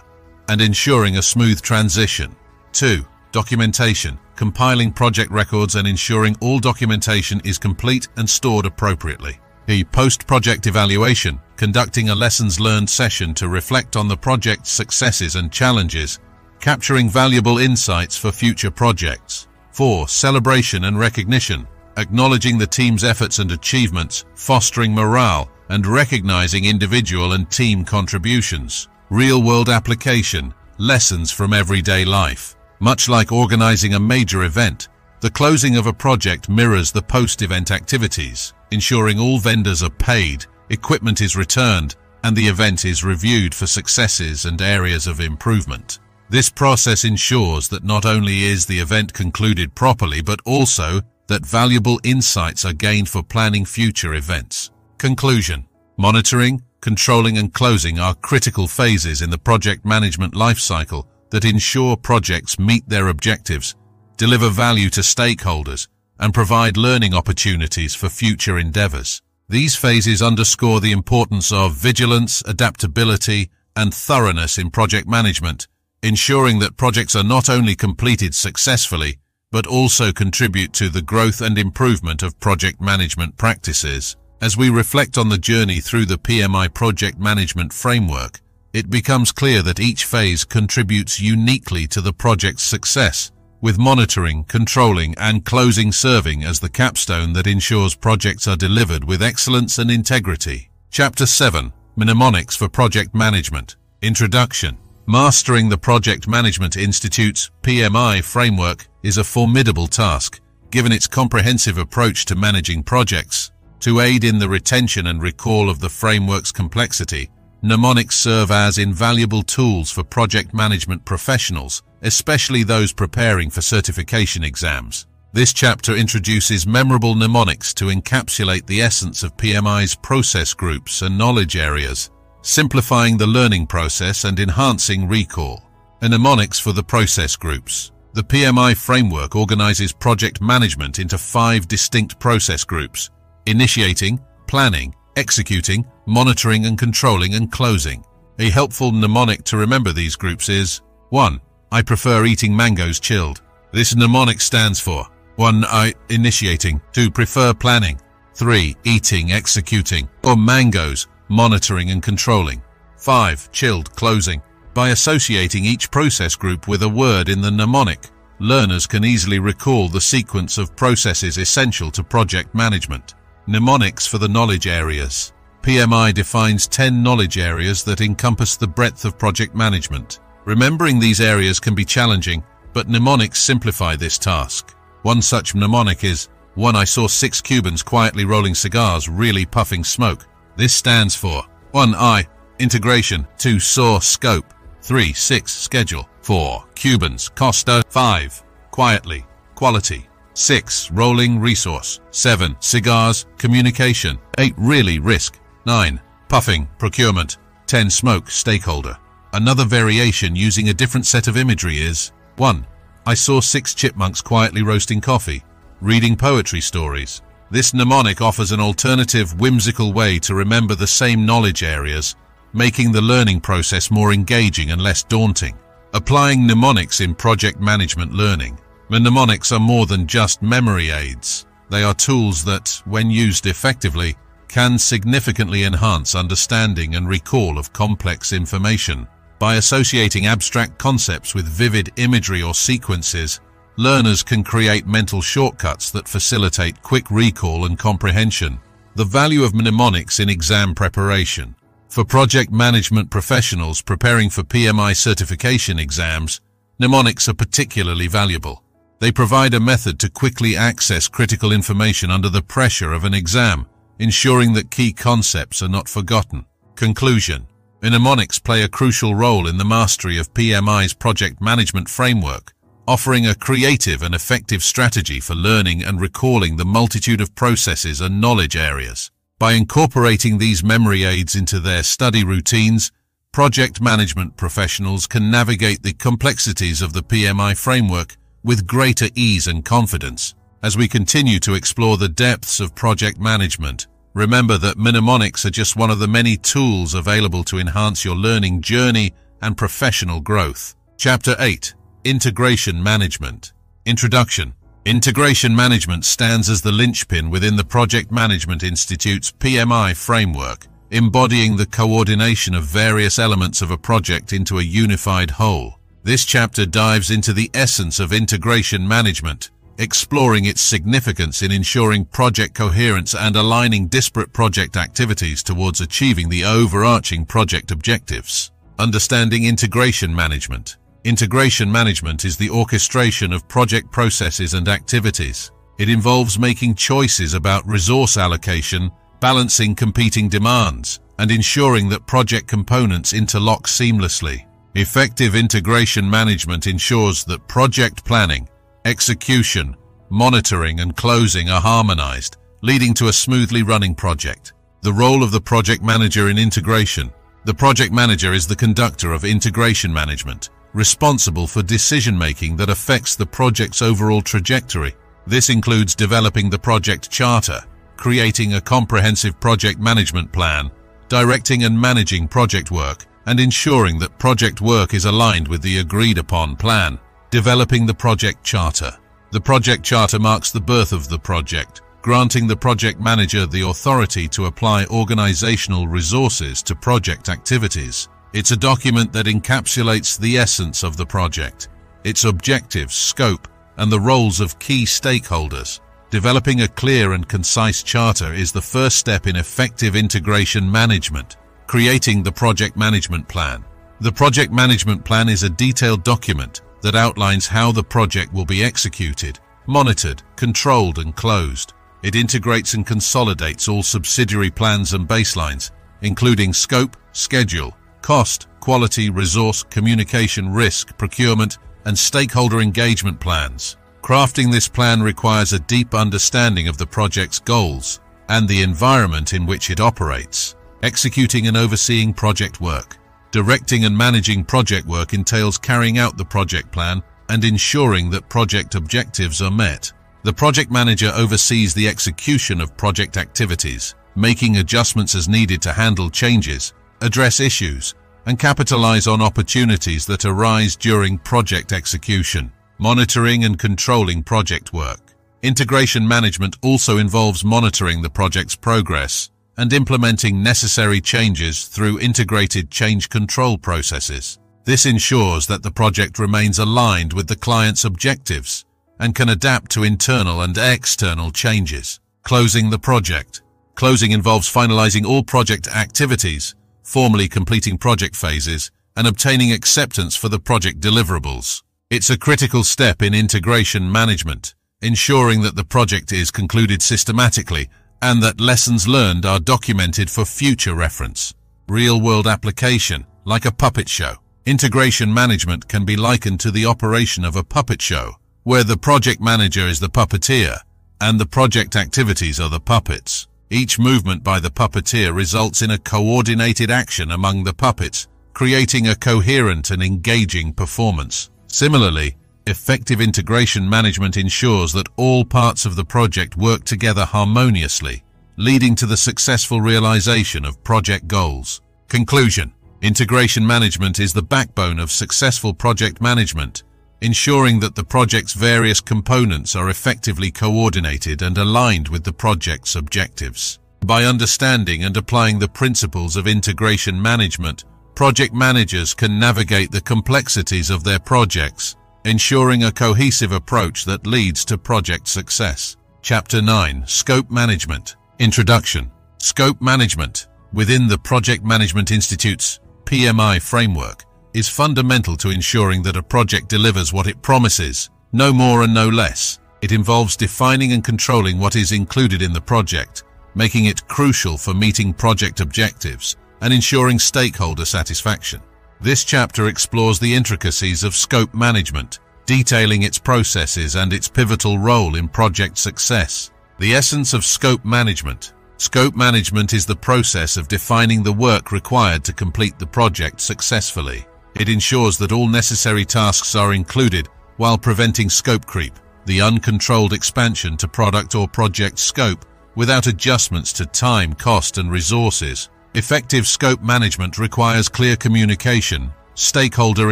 [0.49, 2.35] and ensuring a smooth transition.
[2.73, 3.05] 2.
[3.35, 9.37] Documentation, compiling project records and ensuring all documentation is complete and stored appropriately.
[9.67, 9.83] E.
[9.83, 16.19] post-project evaluation, conducting a lessons learned session to reflect on the project's successes and challenges,
[16.61, 19.49] capturing valuable insights for future projects.
[19.71, 20.07] 4.
[20.07, 21.67] Celebration and recognition,
[21.97, 29.67] acknowledging the team's efforts and achievements, fostering morale, and recognizing individual and team contributions, real-world
[29.67, 32.55] application, lessons from everyday life.
[32.79, 34.89] Much like organizing a major event,
[35.21, 41.21] the closing of a project mirrors the post-event activities, ensuring all vendors are paid, equipment
[41.21, 45.99] is returned, and the event is reviewed for successes and areas of improvement.
[46.29, 51.99] This process ensures that not only is the event concluded properly, but also that valuable
[52.03, 54.71] insights are gained for planning future events.
[54.97, 55.65] Conclusion.
[55.97, 62.59] Monitoring, controlling and closing are critical phases in the project management lifecycle that ensure projects
[62.59, 63.75] meet their objectives,
[64.17, 65.87] deliver value to stakeholders,
[66.19, 69.21] and provide learning opportunities for future endeavors.
[69.49, 75.67] These phases underscore the importance of vigilance, adaptability, and thoroughness in project management,
[76.01, 79.19] ensuring that projects are not only completed successfully,
[79.51, 84.15] but also contribute to the growth and improvement of project management practices.
[84.41, 88.41] As we reflect on the journey through the PMI project management framework,
[88.75, 95.15] it becomes clear that each phase contributes uniquely to the project's success, with monitoring, controlling,
[95.17, 100.69] and closing serving as the capstone that ensures projects are delivered with excellence and integrity.
[100.91, 109.17] Chapter 7 Mnemonics for Project Management Introduction Mastering the Project Management Institute's PMI framework is
[109.17, 113.53] a formidable task, given its comprehensive approach to managing projects.
[113.81, 117.29] To aid in the retention and recall of the framework's complexity,
[117.65, 125.07] mnemonics serve as invaluable tools for project management professionals, especially those preparing for certification exams.
[125.33, 131.55] This chapter introduces memorable mnemonics to encapsulate the essence of PMI's process groups and knowledge
[131.55, 132.11] areas,
[132.43, 135.63] simplifying the learning process and enhancing recall.
[136.03, 137.91] A mnemonics for the process groups.
[138.13, 143.09] The PMI framework organizes project management into five distinct process groups,
[143.47, 148.03] initiating, planning, executing, monitoring and controlling and closing.
[148.39, 151.39] A helpful mnemonic to remember these groups is 1.
[151.71, 153.41] I prefer eating mangoes chilled.
[153.71, 155.05] This mnemonic stands for
[155.37, 155.65] 1.
[155.65, 157.11] I initiating 2.
[157.11, 157.99] Prefer planning
[158.35, 158.75] 3.
[158.83, 162.61] Eating, executing, or mangoes monitoring and controlling.
[162.97, 163.51] 5.
[163.51, 164.41] Chilled closing.
[164.73, 169.87] By associating each process group with a word in the mnemonic, learners can easily recall
[169.87, 173.15] the sequence of processes essential to project management.
[173.47, 175.31] Mnemonics for the knowledge areas.
[175.61, 180.19] PMI defines 10 knowledge areas that encompass the breadth of project management.
[180.45, 184.75] Remembering these areas can be challenging, but mnemonics simplify this task.
[185.03, 186.75] One such mnemonic is, 1.
[186.75, 190.25] I saw six Cubans quietly rolling cigars, really puffing smoke.
[190.55, 191.93] This stands for 1.
[191.93, 192.27] I.
[192.57, 193.59] Integration 2.
[193.59, 195.13] Source Scope 3.
[195.13, 195.51] 6.
[195.51, 196.63] Schedule 4.
[196.73, 198.43] Cubans Costa uh, 5.
[198.71, 200.91] Quietly Quality 6.
[200.91, 202.55] Rolling Resource 7.
[202.59, 204.53] Cigars Communication 8.
[204.57, 205.99] Really Risk 9.
[206.29, 207.89] Puffing Procurement 10.
[207.89, 208.97] Smoke Stakeholder
[209.33, 212.65] Another variation using a different set of imagery is 1.
[213.07, 215.43] I saw six chipmunks quietly roasting coffee,
[215.81, 217.21] reading poetry stories,
[217.51, 222.15] this mnemonic offers an alternative, whimsical way to remember the same knowledge areas,
[222.53, 225.57] making the learning process more engaging and less daunting.
[225.93, 228.59] Applying mnemonics in project management learning.
[228.87, 231.47] Mnemonics are more than just memory aids.
[231.71, 234.15] They are tools that, when used effectively,
[234.47, 239.07] can significantly enhance understanding and recall of complex information.
[239.39, 243.39] By associating abstract concepts with vivid imagery or sequences,
[243.75, 248.59] learners can create mental shortcuts that facilitate quick recall and comprehension.
[248.93, 251.55] The value of mnemonics in exam preparation.
[251.89, 256.39] For project management professionals preparing for PMI certification exams,
[256.77, 258.61] mnemonics are particularly valuable.
[258.99, 263.67] They provide a method to quickly access critical information under the pressure of an exam,
[263.99, 266.45] ensuring that key concepts are not forgotten.
[266.75, 267.47] Conclusion.
[267.81, 272.53] Mnemonics play a crucial role in the mastery of PMI's project management framework,
[272.87, 278.21] offering a creative and effective strategy for learning and recalling the multitude of processes and
[278.21, 279.11] knowledge areas.
[279.37, 282.91] By incorporating these memory aids into their study routines,
[283.33, 289.65] project management professionals can navigate the complexities of the PMI framework with greater ease and
[289.65, 290.35] confidence.
[290.63, 295.75] As we continue to explore the depths of project management, remember that mnemonics are just
[295.75, 300.75] one of the many tools available to enhance your learning journey and professional growth.
[300.97, 303.51] Chapter 8 Integration Management
[303.85, 304.53] Introduction
[304.85, 311.65] Integration Management stands as the linchpin within the Project Management Institute's PMI framework, embodying the
[311.65, 315.79] coordination of various elements of a project into a unified whole.
[316.05, 322.53] This chapter dives into the essence of integration management, exploring its significance in ensuring project
[322.53, 328.51] coherence and aligning disparate project activities towards achieving the overarching project objectives.
[328.77, 330.77] Understanding integration management.
[331.05, 335.51] Integration management is the orchestration of project processes and activities.
[335.79, 338.91] It involves making choices about resource allocation,
[339.21, 344.45] balancing competing demands, and ensuring that project components interlock seamlessly.
[344.77, 348.45] Effective integration management ensures that project planning,
[348.83, 349.73] execution,
[350.09, 354.51] monitoring and closing are harmonized, leading to a smoothly running project.
[354.81, 357.09] The role of the project manager in integration.
[357.45, 363.25] The project manager is the conductor of integration management, responsible for decision-making that affects the
[363.25, 364.93] project's overall trajectory.
[365.25, 367.61] This includes developing the project charter,
[367.95, 370.69] creating a comprehensive project management plan,
[371.07, 376.17] directing and managing project work, and ensuring that project work is aligned with the agreed
[376.17, 376.99] upon plan.
[377.31, 378.91] Developing the project charter.
[379.31, 384.27] The project charter marks the birth of the project, granting the project manager the authority
[384.29, 388.07] to apply organizational resources to project activities.
[388.31, 391.69] It's a document that encapsulates the essence of the project,
[392.03, 395.79] its objectives, scope, and the roles of key stakeholders.
[396.11, 402.23] Developing a clear and concise charter is the first step in effective integration management, creating
[402.23, 403.63] the project management plan.
[404.01, 408.63] The project management plan is a detailed document that outlines how the project will be
[408.63, 411.73] executed, monitored, controlled and closed.
[412.03, 419.63] It integrates and consolidates all subsidiary plans and baselines, including scope, schedule, cost, quality, resource,
[419.63, 423.77] communication, risk, procurement, and stakeholder engagement plans.
[424.03, 427.99] Crafting this plan requires a deep understanding of the project's goals
[428.29, 430.54] and the environment in which it operates.
[430.83, 432.97] Executing and overseeing project work.
[433.31, 438.75] Directing and managing project work entails carrying out the project plan and ensuring that project
[438.75, 439.91] objectives are met.
[440.23, 446.09] The project manager oversees the execution of project activities, making adjustments as needed to handle
[446.09, 452.51] changes, address issues, and capitalize on opportunities that arise during project execution.
[452.77, 454.99] Monitoring and controlling project work.
[455.41, 463.09] Integration management also involves monitoring the project's progress and implementing necessary changes through integrated change
[463.09, 464.39] control processes.
[464.65, 468.65] This ensures that the project remains aligned with the client's objectives
[468.99, 471.99] and can adapt to internal and external changes.
[472.23, 473.41] Closing the project.
[473.75, 480.39] Closing involves finalizing all project activities, formally completing project phases, and obtaining acceptance for the
[480.39, 481.61] project deliverables.
[481.89, 487.69] It's a critical step in integration management, ensuring that the project is concluded systematically
[488.05, 491.33] and that lessons learned are documented for future reference.
[491.67, 494.13] Real-world application, like a puppet show.
[494.45, 498.11] Integration management can be likened to the operation of a puppet show,
[498.43, 500.59] where the project manager is the puppeteer
[501.01, 503.27] and the project activities are the puppets.
[503.49, 508.95] Each movement by the puppeteer results in a coordinated action among the puppets, creating a
[508.95, 511.31] coherent and engaging performance.
[511.47, 518.03] Similarly, Effective integration management ensures that all parts of the project work together harmoniously,
[518.37, 521.61] leading to the successful realization of project goals.
[521.87, 522.53] Conclusion.
[522.83, 526.61] Integration management is the backbone of successful project management,
[527.01, 533.57] ensuring that the project's various components are effectively coordinated and aligned with the project's objectives.
[533.87, 537.63] By understanding and applying the principles of integration management,
[537.95, 541.75] project managers can navigate the complexities of their projects
[542.05, 545.75] ensuring a cohesive approach that leads to project success.
[546.03, 554.03] Chapter 9 Scope Management Introduction Scope Management within the Project Management Institute's PMI framework
[554.35, 558.87] is fundamental to ensuring that a project delivers what it promises, no more and no
[558.87, 559.39] less.
[559.63, 564.53] It involves defining and controlling what is included in the project, making it crucial for
[564.53, 568.41] meeting project objectives and ensuring stakeholder satisfaction.
[568.81, 574.95] This chapter explores the intricacies of scope management, detailing its processes and its pivotal role
[574.95, 576.31] in project success.
[576.59, 578.33] The essence of scope management.
[578.57, 584.05] Scope management is the process of defining the work required to complete the project successfully.
[584.35, 587.07] It ensures that all necessary tasks are included
[587.37, 588.73] while preventing scope creep,
[589.05, 595.49] the uncontrolled expansion to product or project scope without adjustments to time, cost and resources.
[595.75, 599.91] Effective scope management requires clear communication, stakeholder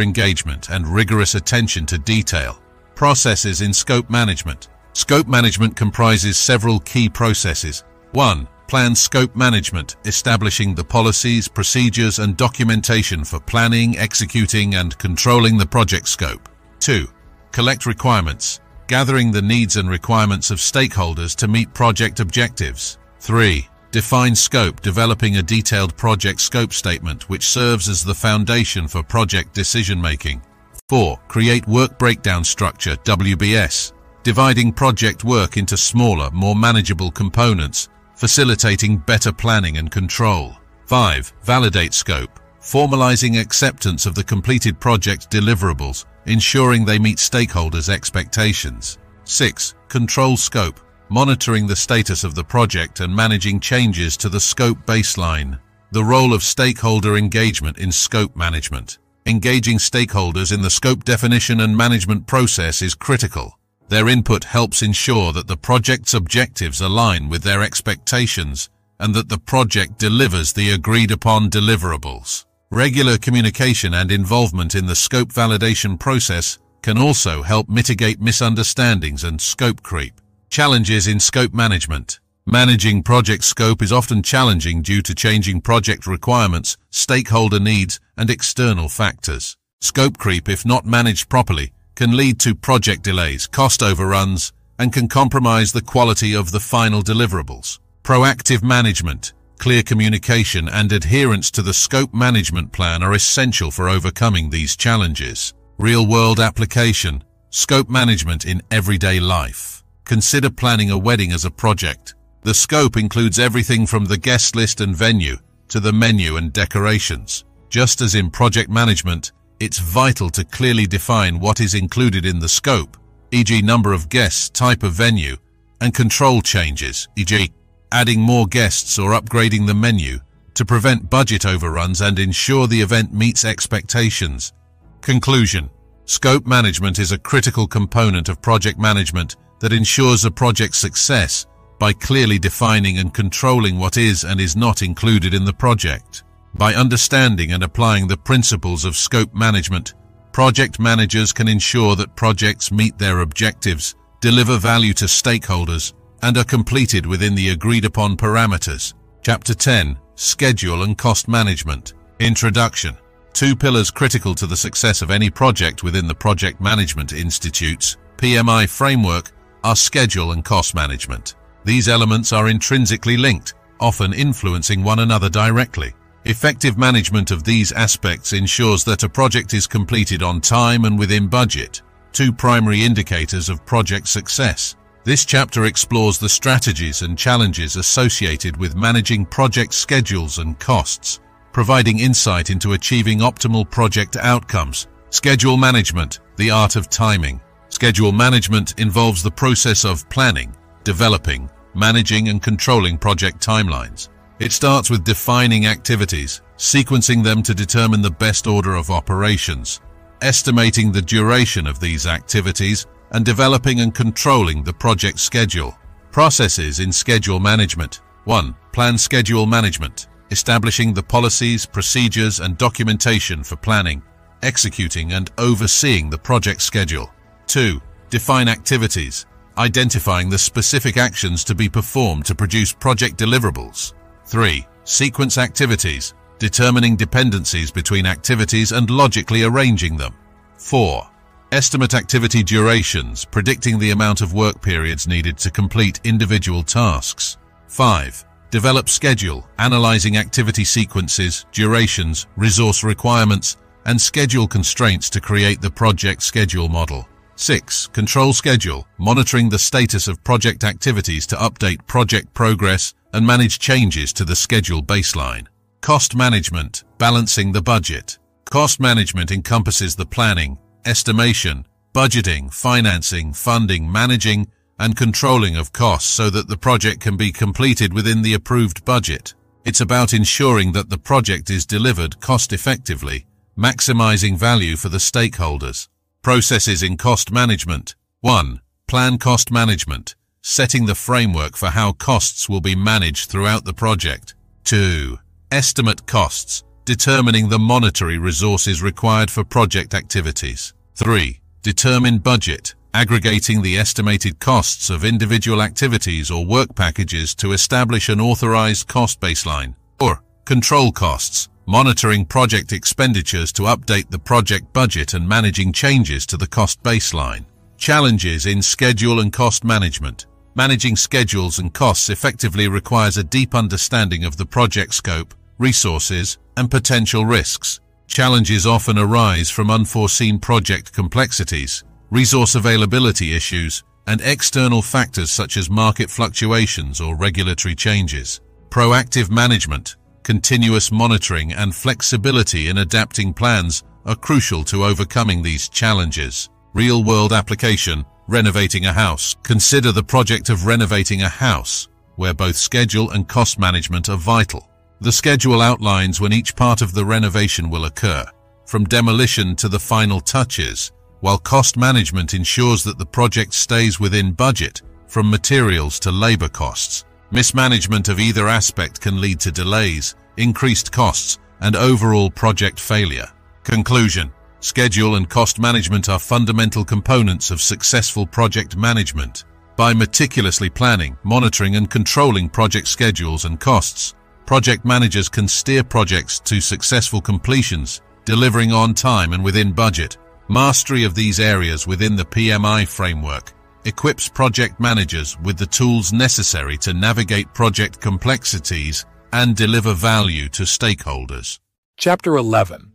[0.00, 2.58] engagement, and rigorous attention to detail.
[2.94, 4.68] Processes in scope management.
[4.94, 7.84] Scope management comprises several key processes.
[8.12, 8.48] 1.
[8.66, 15.66] Plan scope management, establishing the policies, procedures, and documentation for planning, executing, and controlling the
[15.66, 16.48] project scope.
[16.80, 17.06] 2.
[17.52, 22.96] Collect requirements, gathering the needs and requirements of stakeholders to meet project objectives.
[23.20, 23.68] 3.
[23.94, 29.54] Define scope, developing a detailed project scope statement which serves as the foundation for project
[29.54, 30.42] decision-making.
[30.88, 31.16] 4.
[31.28, 33.92] Create work breakdown structure, WBS,
[34.24, 40.56] dividing project work into smaller, more manageable components, facilitating better planning and control.
[40.86, 41.32] 5.
[41.44, 48.98] Validate scope, formalizing acceptance of the completed project deliverables, ensuring they meet stakeholders' expectations.
[49.22, 49.76] 6.
[49.86, 55.58] Control scope, monitoring the status of the project and managing changes to the scope baseline.
[55.92, 58.98] The role of stakeholder engagement in scope management.
[59.26, 63.58] Engaging stakeholders in the scope definition and management process is critical.
[63.88, 69.38] Their input helps ensure that the project's objectives align with their expectations and that the
[69.38, 72.44] project delivers the agreed upon deliverables.
[72.70, 79.40] Regular communication and involvement in the scope validation process can also help mitigate misunderstandings and
[79.40, 80.20] scope creep.
[80.54, 82.20] Challenges in scope management.
[82.46, 88.88] Managing project scope is often challenging due to changing project requirements, stakeholder needs, and external
[88.88, 89.56] factors.
[89.80, 95.08] Scope creep, if not managed properly, can lead to project delays, cost overruns, and can
[95.08, 97.80] compromise the quality of the final deliverables.
[98.04, 104.50] Proactive management, clear communication, and adherence to the scope management plan are essential for overcoming
[104.50, 105.52] these challenges.
[105.78, 109.73] Real-world application, scope management in everyday life.
[110.04, 112.14] Consider planning a wedding as a project.
[112.42, 115.38] The scope includes everything from the guest list and venue
[115.68, 117.44] to the menu and decorations.
[117.70, 122.48] Just as in project management, it's vital to clearly define what is included in the
[122.48, 122.98] scope,
[123.30, 123.62] e.g.
[123.62, 125.36] number of guests, type of venue,
[125.80, 127.50] and control changes, e.g.
[127.90, 130.18] adding more guests or upgrading the menu
[130.52, 134.52] to prevent budget overruns and ensure the event meets expectations.
[135.00, 135.70] Conclusion.
[136.04, 141.46] Scope management is a critical component of project management that ensures a project's success
[141.78, 146.22] by clearly defining and controlling what is and is not included in the project.
[146.54, 149.94] By understanding and applying the principles of scope management,
[150.32, 155.92] project managers can ensure that projects meet their objectives, deliver value to stakeholders,
[156.22, 158.94] and are completed within the agreed upon parameters.
[159.22, 162.96] Chapter 10 Schedule and Cost Management Introduction
[163.32, 168.68] Two pillars critical to the success of any project within the Project Management Institute's PMI
[168.68, 169.32] framework
[169.64, 171.34] are schedule and cost management.
[171.64, 175.94] These elements are intrinsically linked, often influencing one another directly.
[176.26, 181.26] Effective management of these aspects ensures that a project is completed on time and within
[181.26, 184.76] budget, two primary indicators of project success.
[185.04, 191.20] This chapter explores the strategies and challenges associated with managing project schedules and costs,
[191.52, 194.88] providing insight into achieving optimal project outcomes.
[195.10, 197.40] Schedule management, the art of timing.
[197.74, 200.54] Schedule management involves the process of planning,
[200.84, 204.10] developing, managing and controlling project timelines.
[204.38, 209.80] It starts with defining activities, sequencing them to determine the best order of operations,
[210.22, 215.76] estimating the duration of these activities, and developing and controlling the project schedule.
[216.12, 218.02] Processes in schedule management.
[218.22, 218.54] 1.
[218.70, 224.00] Plan schedule management, establishing the policies, procedures, and documentation for planning,
[224.44, 227.10] executing and overseeing the project schedule.
[227.46, 227.80] 2.
[228.10, 229.26] Define activities,
[229.58, 233.94] identifying the specific actions to be performed to produce project deliverables.
[234.26, 234.66] 3.
[234.84, 240.14] Sequence activities, determining dependencies between activities and logically arranging them.
[240.58, 241.08] 4.
[241.52, 247.38] Estimate activity durations, predicting the amount of work periods needed to complete individual tasks.
[247.68, 248.24] 5.
[248.50, 256.22] Develop schedule, analyzing activity sequences, durations, resource requirements, and schedule constraints to create the project
[256.22, 257.08] schedule model.
[257.36, 257.88] 6.
[257.88, 264.12] Control schedule, monitoring the status of project activities to update project progress and manage changes
[264.12, 265.46] to the schedule baseline.
[265.80, 268.18] Cost management, balancing the budget.
[268.44, 274.46] Cost management encompasses the planning, estimation, budgeting, financing, funding, managing,
[274.78, 279.34] and controlling of costs so that the project can be completed within the approved budget.
[279.64, 283.26] It's about ensuring that the project is delivered cost effectively,
[283.56, 285.88] maximizing value for the stakeholders.
[286.24, 287.96] Processes in cost management.
[288.22, 288.62] 1.
[288.88, 294.34] Plan cost management setting the framework for how costs will be managed throughout the project.
[294.64, 295.18] 2.
[295.50, 300.72] Estimate costs, determining the monetary resources required for project activities.
[300.94, 301.40] 3.
[301.60, 308.20] Determine budget, aggregating the estimated costs of individual activities or work packages to establish an
[308.20, 309.74] authorized cost baseline.
[309.98, 310.22] 4.
[310.46, 316.46] Control costs, monitoring project expenditures to update the project budget and managing changes to the
[316.46, 317.44] cost baseline.
[317.76, 320.26] Challenges in schedule and cost management.
[320.54, 326.70] Managing schedules and costs effectively requires a deep understanding of the project scope, resources, and
[326.70, 327.80] potential risks.
[328.06, 335.70] Challenges often arise from unforeseen project complexities, resource availability issues, and external factors such as
[335.70, 338.40] market fluctuations or regulatory changes.
[338.68, 346.50] Proactive management, continuous monitoring, and flexibility in adapting plans are crucial to overcoming these challenges.
[346.72, 349.36] Real-world application Renovating a house.
[349.42, 354.70] Consider the project of renovating a house, where both schedule and cost management are vital.
[355.02, 358.24] The schedule outlines when each part of the renovation will occur,
[358.64, 364.32] from demolition to the final touches, while cost management ensures that the project stays within
[364.32, 367.04] budget, from materials to labor costs.
[367.34, 373.26] Mismanagement of either aspect can lead to delays, increased costs, and overall project failure.
[373.64, 374.32] Conclusion.
[374.60, 379.46] Schedule and cost management are fundamental components of successful project management.
[379.74, 384.14] By meticulously planning, monitoring and controlling project schedules and costs,
[384.46, 390.18] project managers can steer projects to successful completions, delivering on time and within budget.
[390.48, 393.52] Mastery of these areas within the PMI framework
[393.84, 400.62] equips project managers with the tools necessary to navigate project complexities and deliver value to
[400.62, 401.58] stakeholders.
[401.96, 402.92] Chapter 11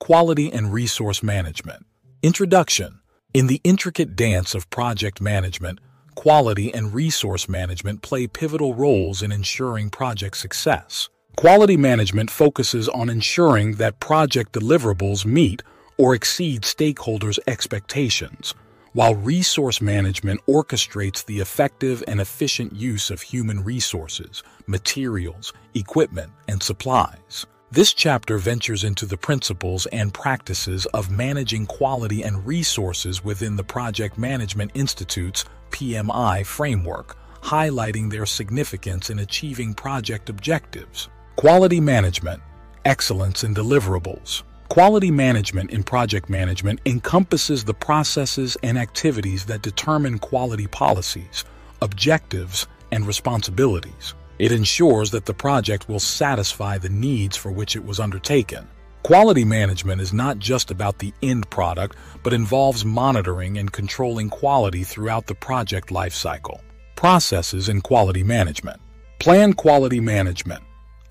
[0.00, 1.86] Quality and Resource Management.
[2.22, 3.00] Introduction.
[3.32, 5.78] In the intricate dance of project management,
[6.14, 11.08] quality and resource management play pivotal roles in ensuring project success.
[11.36, 15.62] Quality management focuses on ensuring that project deliverables meet
[15.98, 18.54] or exceed stakeholders' expectations,
[18.94, 26.62] while resource management orchestrates the effective and efficient use of human resources, materials, equipment, and
[26.62, 27.44] supplies.
[27.72, 33.64] This chapter ventures into the principles and practices of managing quality and resources within the
[33.64, 41.08] Project Management Institute's PMI framework, highlighting their significance in achieving project objectives.
[41.34, 42.40] Quality management,
[42.84, 44.44] excellence in deliverables.
[44.74, 51.44] Quality management in project management encompasses the processes and activities that determine quality policies,
[51.80, 54.14] objectives, and responsibilities.
[54.40, 58.66] It ensures that the project will satisfy the needs for which it was undertaken.
[59.04, 61.94] Quality management is not just about the end product,
[62.24, 66.58] but involves monitoring and controlling quality throughout the project lifecycle.
[66.96, 68.80] Processes in quality management.
[69.20, 70.64] Plan quality management.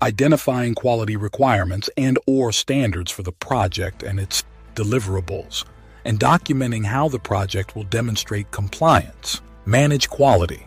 [0.04, 4.44] Identifying quality requirements and or standards for the project and its
[4.74, 5.64] deliverables,
[6.04, 9.40] and documenting how the project will demonstrate compliance.
[9.64, 10.66] Manage quality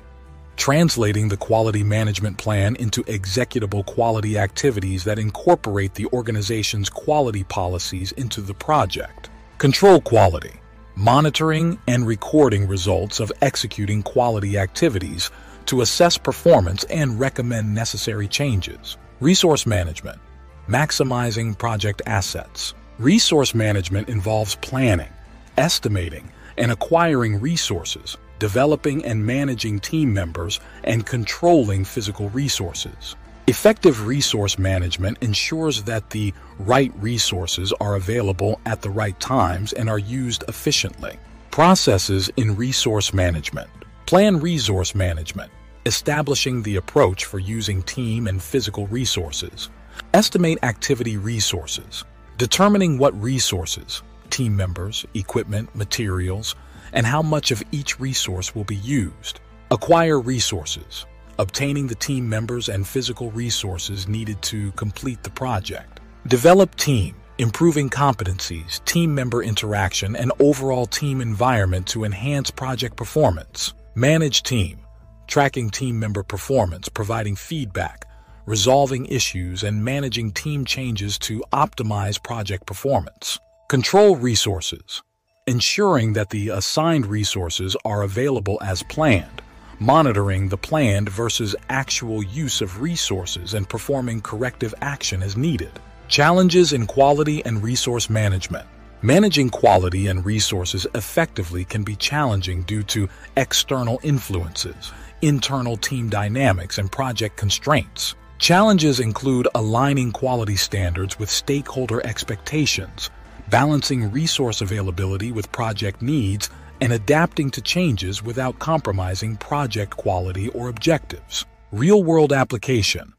[0.55, 8.11] translating the quality management plan into executable quality activities that incorporate the organization's quality policies
[8.13, 9.29] into the project.
[9.59, 10.59] Control quality,
[10.95, 15.29] monitoring and recording results of executing quality activities
[15.67, 18.97] to assess performance and recommend necessary changes.
[19.19, 20.19] Resource management,
[20.67, 22.73] maximizing project assets.
[22.99, 25.09] Resource management involves planning,
[25.57, 33.15] estimating, and acquiring resources developing and managing team members, and controlling physical resources.
[33.47, 39.89] Effective resource management ensures that the right resources are available at the right times and
[39.89, 41.17] are used efficiently.
[41.51, 43.69] Processes in resource management.
[44.05, 45.51] Plan resource management,
[45.87, 49.69] establishing the approach for using team and physical resources.
[50.13, 52.03] Estimate activity resources,
[52.37, 56.55] determining what resources, team members, equipment, materials,
[56.93, 59.39] and how much of each resource will be used.
[59.71, 61.05] Acquire resources,
[61.39, 65.99] obtaining the team members and physical resources needed to complete the project.
[66.27, 73.73] Develop team, improving competencies, team member interaction, and overall team environment to enhance project performance.
[73.95, 74.79] Manage team,
[75.27, 78.07] tracking team member performance, providing feedback,
[78.45, 83.37] resolving issues, and managing team changes to optimize project performance.
[83.67, 85.03] Control resources,
[85.45, 89.41] ensuring that the assigned resources are available as planned,
[89.79, 95.71] monitoring the planned versus actual use of resources and performing corrective action as needed.
[96.07, 98.65] Challenges in quality and resource management.
[99.01, 104.91] Managing quality and resources effectively can be challenging due to external influences,
[105.21, 108.15] internal team dynamics, and project constraints.
[108.39, 113.09] Challenges include aligning quality standards with stakeholder expectations,
[113.49, 116.49] balancing resource availability with project needs,
[116.81, 121.45] and adapting to changes without compromising project quality or objectives.
[121.71, 123.13] Real world application.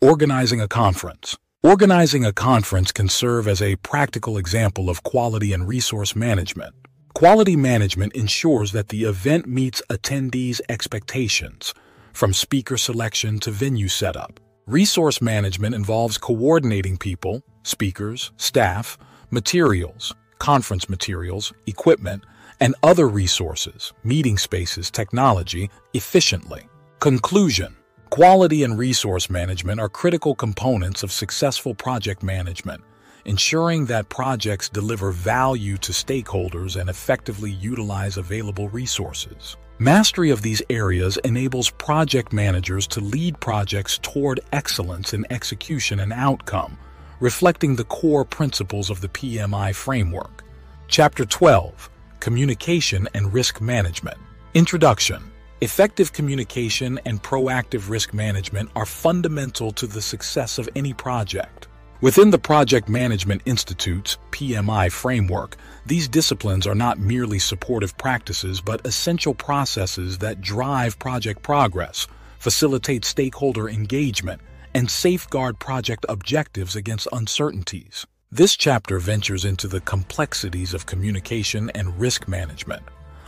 [0.00, 1.36] Organizing a conference.
[1.62, 6.74] Organizing a conference can serve as a practical example of quality and resource management.
[7.14, 11.74] Quality management ensures that the event meets attendees' expectations,
[12.14, 14.40] from speaker selection to venue setup.
[14.66, 18.96] Resource management involves coordinating people, speakers, staff,
[19.30, 22.24] materials, conference materials, equipment,
[22.60, 26.66] and other resources, meeting spaces, technology, efficiently.
[26.98, 27.76] Conclusion
[28.08, 32.82] Quality and resource management are critical components of successful project management,
[33.24, 39.56] ensuring that projects deliver value to stakeholders and effectively utilize available resources.
[39.78, 46.12] Mastery of these areas enables project managers to lead projects toward excellence in execution and
[46.12, 46.78] outcome,
[47.20, 50.44] reflecting the core principles of the PMI framework.
[50.88, 54.18] Chapter 12 Communication and Risk Management
[54.54, 55.22] Introduction
[55.62, 61.68] Effective communication and proactive risk management are fundamental to the success of any project.
[62.02, 68.84] Within the Project Management Institute's PMI framework, these disciplines are not merely supportive practices but
[68.84, 72.08] essential processes that drive project progress,
[72.40, 74.40] facilitate stakeholder engagement,
[74.74, 78.04] and safeguard project objectives against uncertainties.
[78.32, 82.82] This chapter ventures into the complexities of communication and risk management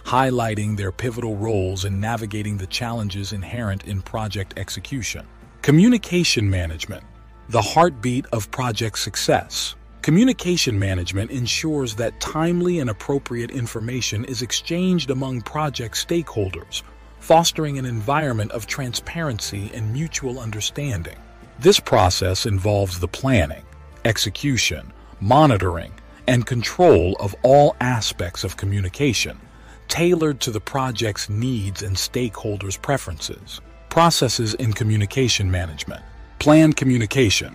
[0.05, 5.27] highlighting their pivotal roles in navigating the challenges inherent in project execution.
[5.63, 7.03] Communication management,
[7.49, 9.75] the heartbeat of project success.
[10.03, 16.83] Communication management ensures that timely and appropriate information is exchanged among project stakeholders,
[17.21, 21.17] fostering an environment of transparency and mutual understanding.
[21.59, 23.65] This process involves the planning,
[24.05, 25.93] execution, monitoring,
[26.27, 29.39] and control of all aspects of communication,
[29.89, 33.61] tailored to the project's needs and stakeholders' preferences.
[33.91, 36.03] Processes in communication management.
[36.39, 37.55] Planned communication.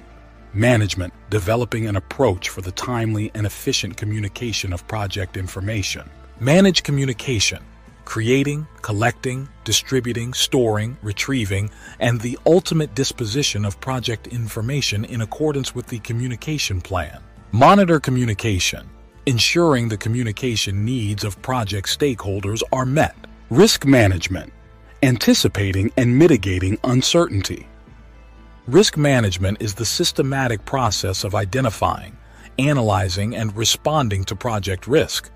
[0.53, 6.09] Management developing an approach for the timely and efficient communication of project information.
[6.39, 7.63] Manage communication.
[8.05, 11.69] Creating, collecting, distributing, storing, retrieving,
[11.99, 17.21] and the ultimate disposition of project information in accordance with the communication plan.
[17.51, 18.89] Monitor communication
[19.30, 23.15] ensuring the communication needs of project stakeholders are met.
[23.51, 24.51] Risk management,
[25.03, 27.68] anticipating and mitigating uncertainty.
[28.70, 32.15] Risk management is the systematic process of identifying,
[32.59, 35.32] analyzing, and responding to project risk.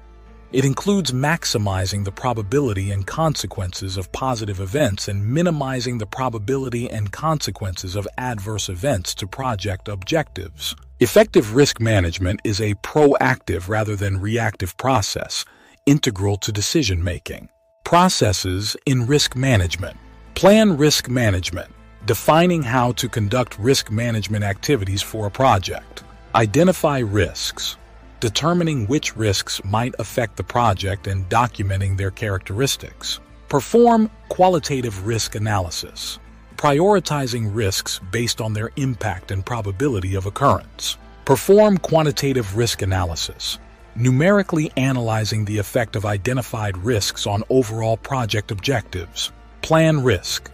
[0.51, 7.11] It includes maximizing the probability and consequences of positive events and minimizing the probability and
[7.11, 10.75] consequences of adverse events to project objectives.
[10.99, 15.43] Effective risk management is a proactive rather than reactive process,
[15.88, 17.49] integral to decision making.
[17.84, 19.97] Processes in risk management.
[20.36, 21.71] Plan risk management,
[22.05, 26.03] defining how to conduct risk management activities for a project.
[26.35, 27.77] Identify risks,
[28.19, 33.19] determining which risks might affect the project and documenting their characteristics.
[33.49, 36.19] Perform qualitative risk analysis,
[36.57, 40.97] prioritizing risks based on their impact and probability of occurrence.
[41.25, 43.59] Perform quantitative risk analysis,
[43.95, 49.31] numerically analyzing the effect of identified risks on overall project objectives.
[49.61, 50.49] Plan risk.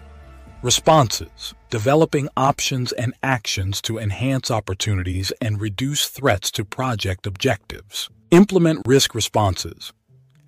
[0.62, 8.10] Responses, developing options and actions to enhance opportunities and reduce threats to project objectives.
[8.32, 9.94] Implement risk responses,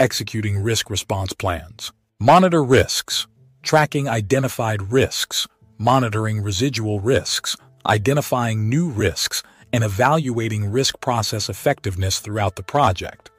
[0.02, 1.94] executing risk response plans.
[2.20, 3.26] Monitor risks,
[3.64, 5.48] tracking identified risks,
[5.78, 7.56] monitoring residual risks,
[7.86, 13.32] identifying new risks, and evaluating risk process effectiveness throughout the project.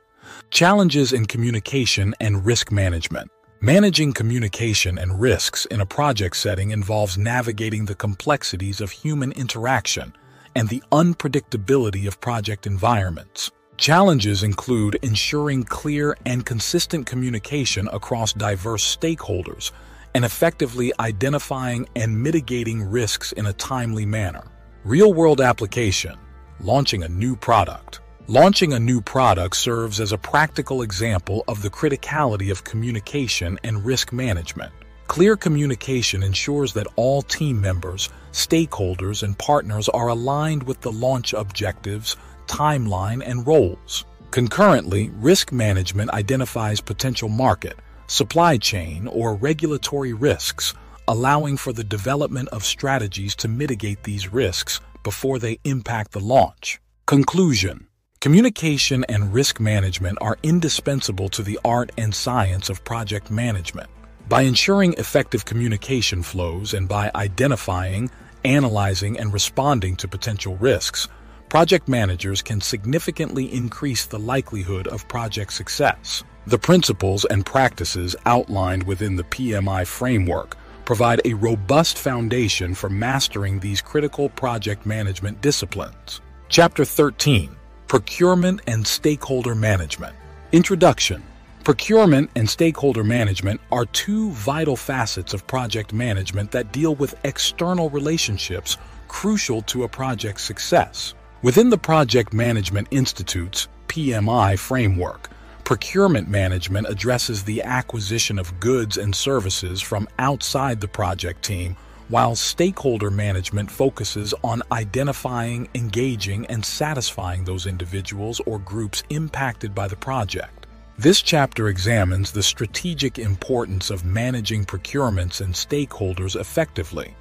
[0.48, 3.30] Challenges in communication and risk management.
[3.64, 10.12] Managing communication and risks in a project setting involves navigating the complexities of human interaction
[10.56, 13.52] and the unpredictability of project environments.
[13.76, 19.70] Challenges include ensuring clear and consistent communication across diverse stakeholders
[20.16, 24.42] and effectively identifying and mitigating risks in a timely manner.
[24.82, 26.18] Real-world application,
[26.58, 28.01] launching a new product.
[28.28, 33.84] Launching a new product serves as a practical example of the criticality of communication and
[33.84, 34.72] risk management.
[35.08, 41.32] Clear communication ensures that all team members, stakeholders, and partners are aligned with the launch
[41.32, 42.16] objectives,
[42.46, 44.04] timeline, and roles.
[44.30, 47.74] Concurrently, risk management identifies potential market,
[48.06, 50.74] supply chain, or regulatory risks,
[51.08, 56.80] allowing for the development of strategies to mitigate these risks before they impact the launch.
[57.04, 57.88] Conclusion
[58.22, 63.90] Communication and risk management are indispensable to the art and science of project management.
[64.28, 68.12] By ensuring effective communication flows and by identifying,
[68.44, 71.08] analyzing, and responding to potential risks,
[71.48, 76.22] project managers can significantly increase the likelihood of project success.
[76.46, 83.58] The principles and practices outlined within the PMI framework provide a robust foundation for mastering
[83.58, 86.20] these critical project management disciplines.
[86.48, 87.56] Chapter 13
[87.92, 90.16] Procurement and Stakeholder Management
[90.52, 91.22] Introduction
[91.62, 97.90] Procurement and stakeholder management are two vital facets of project management that deal with external
[97.90, 98.78] relationships
[99.08, 101.12] crucial to a project's success.
[101.42, 105.28] Within the Project Management Institute's PMI framework,
[105.64, 111.76] procurement management addresses the acquisition of goods and services from outside the project team,
[112.08, 119.88] while stakeholder management focuses on identifying, engaging, and satisfying those individuals or groups impacted by
[119.88, 120.66] the project.
[120.98, 127.16] This chapter examines the strategic importance of managing procurements and stakeholders effectively,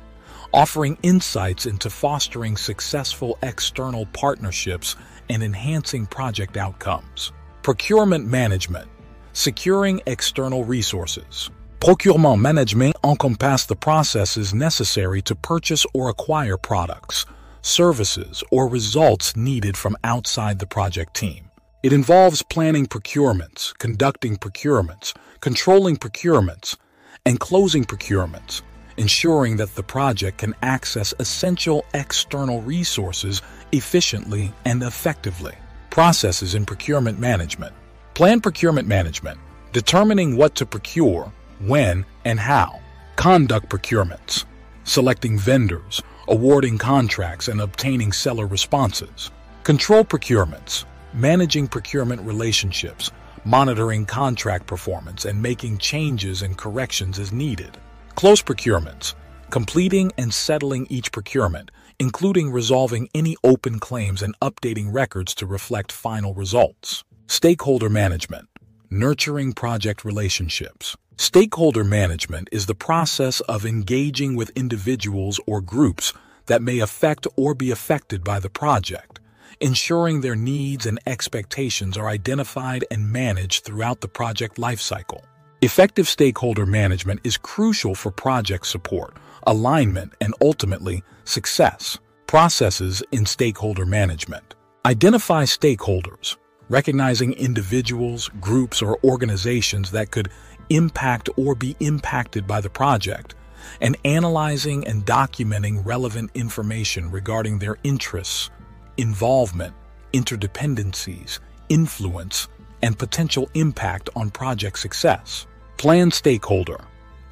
[0.53, 4.97] offering insights into fostering successful external partnerships
[5.29, 7.31] and enhancing project outcomes.
[7.63, 8.89] Procurement management,
[9.33, 11.49] securing external resources.
[11.83, 17.25] Procurement management encompasses the processes necessary to purchase or acquire products,
[17.63, 21.49] services, or results needed from outside the project team.
[21.81, 26.77] It involves planning procurements, conducting procurements, controlling procurements,
[27.25, 28.61] and closing procurements,
[28.97, 35.55] ensuring that the project can access essential external resources efficiently and effectively.
[35.89, 37.73] Processes in procurement management.
[38.13, 39.39] Plan procurement management,
[39.73, 41.33] determining what to procure,
[41.67, 42.79] when, and how.
[43.15, 44.45] Conduct procurements,
[44.83, 49.31] selecting vendors, awarding contracts, and obtaining seller responses.
[49.63, 53.11] Control procurements, managing procurement relationships,
[53.45, 57.77] monitoring contract performance, and making changes and corrections as needed.
[58.15, 59.15] Close procurements,
[59.49, 65.91] completing and settling each procurement, including resolving any open claims and updating records to reflect
[65.91, 67.03] final results.
[67.27, 68.47] Stakeholder management,
[68.89, 70.97] nurturing project relationships.
[71.17, 76.13] Stakeholder management is the process of engaging with individuals or groups
[76.47, 79.19] that may affect or be affected by the project
[79.61, 85.21] ensuring their needs and expectations are identified and managed throughout the project lifecycle.
[85.61, 91.99] Effective stakeholder management is crucial for project support, alignment, and ultimately success.
[92.25, 94.55] Processes in stakeholder management.
[94.85, 96.37] Identify stakeholders,
[96.69, 100.29] recognizing individuals, groups, or organizations that could
[100.71, 103.35] impact or be impacted by the project,
[103.79, 108.49] and analyzing and documenting relevant information regarding their interests,
[108.97, 109.73] involvement,
[110.13, 112.47] interdependencies, influence,
[112.81, 115.45] and potential impact on project success.
[115.77, 116.79] Plan stakeholder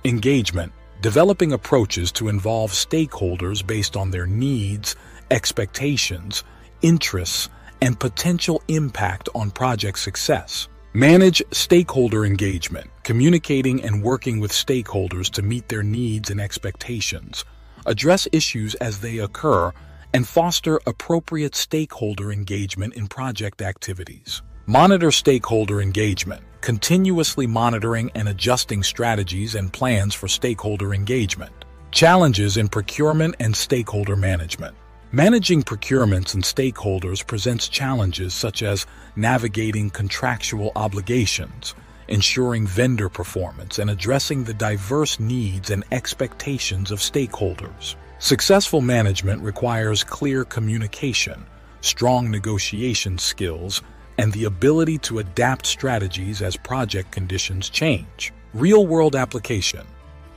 [0.06, 0.72] engagement,
[1.02, 4.96] developing approaches to involve stakeholders based on their needs,
[5.32, 6.44] expectations,
[6.82, 7.50] interests,
[7.82, 10.68] and potential impact on project success.
[10.94, 17.46] Manage stakeholder engagement, communicating and working with stakeholders to meet their needs and expectations.
[17.86, 19.72] Address issues as they occur
[20.16, 24.42] and foster appropriate stakeholder engagement in project activities.
[24.66, 31.54] Monitor stakeholder engagement, continuously monitoring and adjusting strategies and plans for stakeholder engagement.
[31.92, 34.76] Challenges in procurement and stakeholder management.
[35.12, 38.86] Managing procurements and stakeholders presents challenges such as
[39.16, 41.74] navigating contractual obligations,
[42.08, 47.96] ensuring vendor performance, and addressing the diverse needs and expectations of stakeholders.
[48.20, 51.44] Successful management requires clear communication,
[51.82, 53.82] strong negotiation skills,
[54.20, 58.32] and the ability to adapt strategies as project conditions change.
[58.54, 59.88] Real world application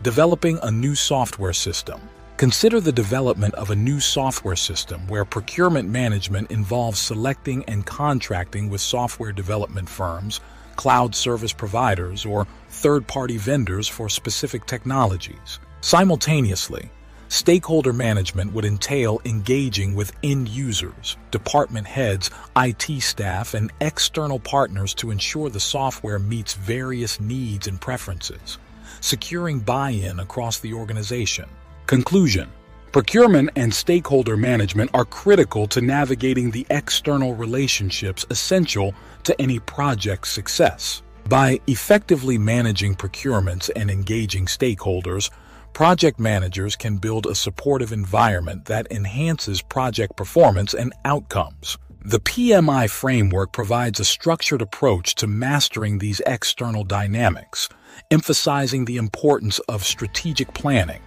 [0.00, 2.00] Developing a new software system.
[2.36, 8.68] Consider the development of a new software system where procurement management involves selecting and contracting
[8.68, 10.40] with software development firms,
[10.76, 15.60] cloud service providers, or third party vendors for specific technologies.
[15.82, 16.90] Simultaneously,
[17.32, 24.92] Stakeholder management would entail engaging with end users, department heads, IT staff, and external partners
[24.92, 28.58] to ensure the software meets various needs and preferences,
[29.00, 31.48] securing buy-in across the organization.
[31.86, 32.50] Conclusion
[32.92, 40.30] Procurement and stakeholder management are critical to navigating the external relationships essential to any project's
[40.30, 41.02] success.
[41.28, 45.30] By effectively managing procurements and engaging stakeholders,
[45.72, 51.78] project managers can build a supportive environment that enhances project performance and outcomes.
[52.04, 57.68] The PMI framework provides a structured approach to mastering these external dynamics,
[58.10, 61.00] emphasizing the importance of strategic planning,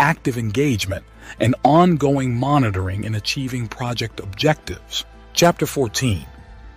[0.00, 1.04] active engagement,
[1.40, 5.04] and ongoing monitoring in achieving project objectives.
[5.34, 6.26] Chapter 14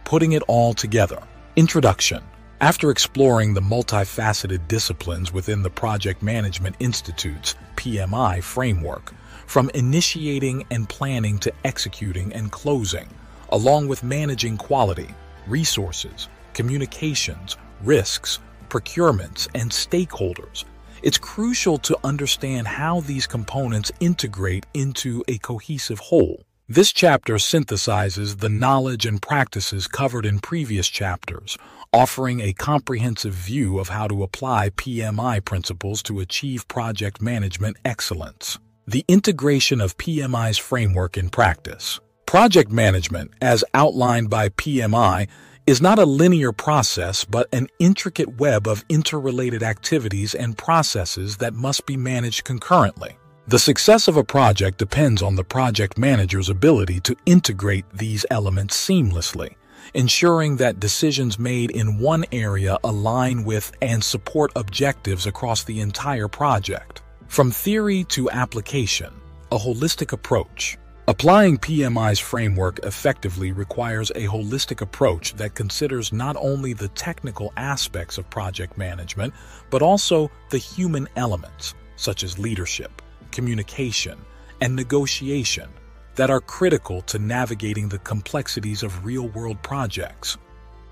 [0.03, 1.23] Putting It All Together
[1.55, 2.21] Introduction
[2.59, 9.13] After exploring the multifaceted disciplines within the Project Management Institute's PMI framework,
[9.47, 13.07] from initiating and planning to executing and closing,
[13.49, 15.15] along with managing quality,
[15.47, 20.65] resources, communications, risks, procurements, and stakeholders,
[21.03, 26.45] it's crucial to understand how these components integrate into a cohesive whole.
[26.69, 31.57] This chapter synthesizes the knowledge and practices covered in previous chapters,
[31.91, 38.57] offering a comprehensive view of how to apply PMI principles to achieve project management excellence.
[38.87, 41.99] The integration of PMI's framework in practice.
[42.25, 45.27] Project management, as outlined by PMI,
[45.65, 51.53] is not a linear process but an intricate web of interrelated activities and processes that
[51.53, 53.17] must be managed concurrently.
[53.47, 58.75] The success of a project depends on the project manager's ability to integrate these elements
[58.75, 59.55] seamlessly,
[59.93, 66.27] ensuring that decisions made in one area align with and support objectives across the entire
[66.27, 67.01] project.
[67.27, 69.13] From theory to application,
[69.51, 70.77] a holistic approach.
[71.05, 78.17] Applying PMI's framework effectively requires a holistic approach that considers not only the technical aspects
[78.17, 79.33] of project management,
[79.69, 83.01] but also the human elements, such as leadership,
[83.31, 84.17] communication,
[84.61, 85.67] and negotiation,
[86.15, 90.37] that are critical to navigating the complexities of real world projects.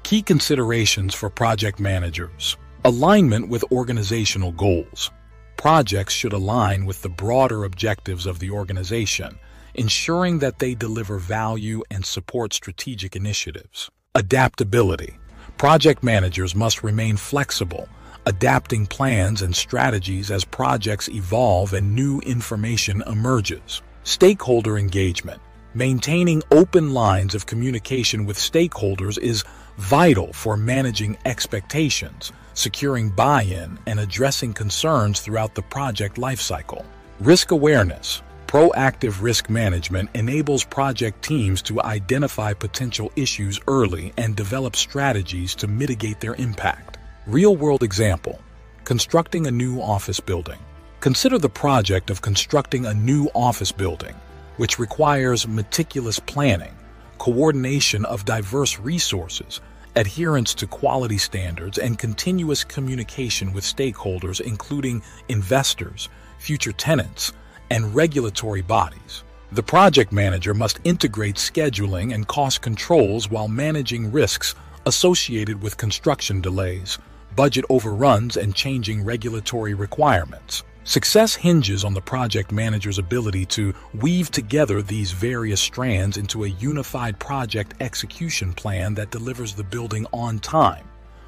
[0.03, 5.09] Key considerations for project managers alignment with organizational goals.
[5.55, 9.39] Projects should align with the broader objectives of the organization
[9.74, 13.89] ensuring that they deliver value and support strategic initiatives.
[14.15, 15.17] Adaptability.
[15.57, 17.88] Project managers must remain flexible,
[18.26, 23.82] adapting plans and strategies as projects evolve and new information emerges.
[24.03, 25.41] Stakeholder engagement.
[25.74, 29.45] Maintaining open lines of communication with stakeholders is
[29.78, 36.84] vital for managing expectations, securing buy-in, and addressing concerns throughout the project lifecycle.
[37.22, 38.22] Risk awareness.
[38.51, 45.69] Proactive risk management enables project teams to identify potential issues early and develop strategies to
[45.69, 46.97] mitigate their impact.
[47.25, 48.41] Real world example
[48.83, 50.59] constructing a new office building.
[50.99, 54.15] Consider the project of constructing a new office building,
[54.57, 56.75] which requires meticulous planning,
[57.19, 59.61] coordination of diverse resources,
[59.95, 67.31] adherence to quality standards, and continuous communication with stakeholders, including investors, future tenants,
[67.72, 69.24] and regulatory bodies.
[69.53, 74.55] The project manager must integrate scheduling and cost controls while managing risks
[74.86, 76.97] associated with construction delays,
[77.38, 80.63] budget overruns, and changing regulatory requirements.
[80.84, 86.49] Success hinges on the project manager's ability to weave together these various strands into a
[86.49, 90.86] unified project execution plan that delivers the building on time,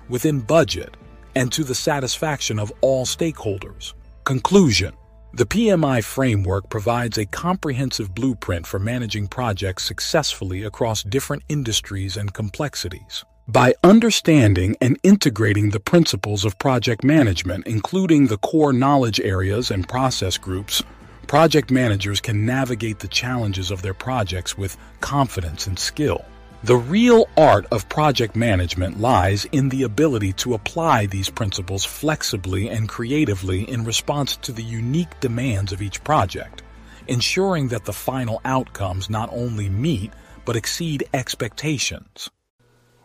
[0.10, 0.98] within budget,
[1.36, 3.94] and to the satisfaction of all stakeholders.
[4.26, 4.94] Conclusion
[5.36, 12.32] the PMI framework provides a comprehensive blueprint for managing projects successfully across different industries and
[12.32, 13.26] complexities.
[13.48, 19.90] By understanding and integrating the principles of project management, including the core knowledge areas and
[19.90, 20.84] process groups,
[21.26, 26.24] project managers can navigate the challenges of their projects with confidence and skill.
[26.66, 32.70] The real art of project management lies in the ability to apply these principles flexibly
[32.70, 36.64] and creatively in response to the unique demands of each project,
[37.09, 40.14] ensuring that the final outcomes not only meet
[40.45, 42.30] but exceed expectations.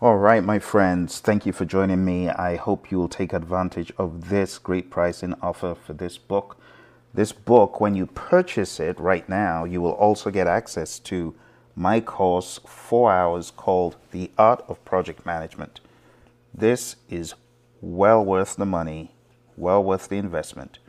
[0.00, 2.28] All right, my friends, thank you for joining me.
[2.28, 6.61] I hope you will take advantage of this great pricing offer for this book.
[7.12, 11.34] This book, when you purchase it right now, you will also get access to
[11.79, 15.79] my course, four hours, called The Art of Project Management.
[16.53, 17.35] This is
[17.81, 19.14] well worth the money,
[19.57, 20.81] well worth the investment.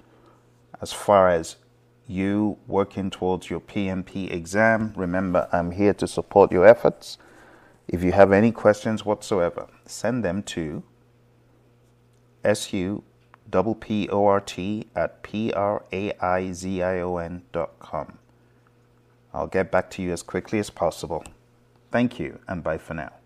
[0.81, 1.57] As far as
[2.07, 7.19] you working towards your PMP exam, remember I'm here to support your efforts.
[7.87, 10.81] If you have any questions whatsoever, send them to
[12.55, 13.03] su
[13.47, 15.53] double p o r t at p
[19.33, 21.23] I'll get back to you as quickly as possible.
[21.91, 23.18] Thank you and bye for now.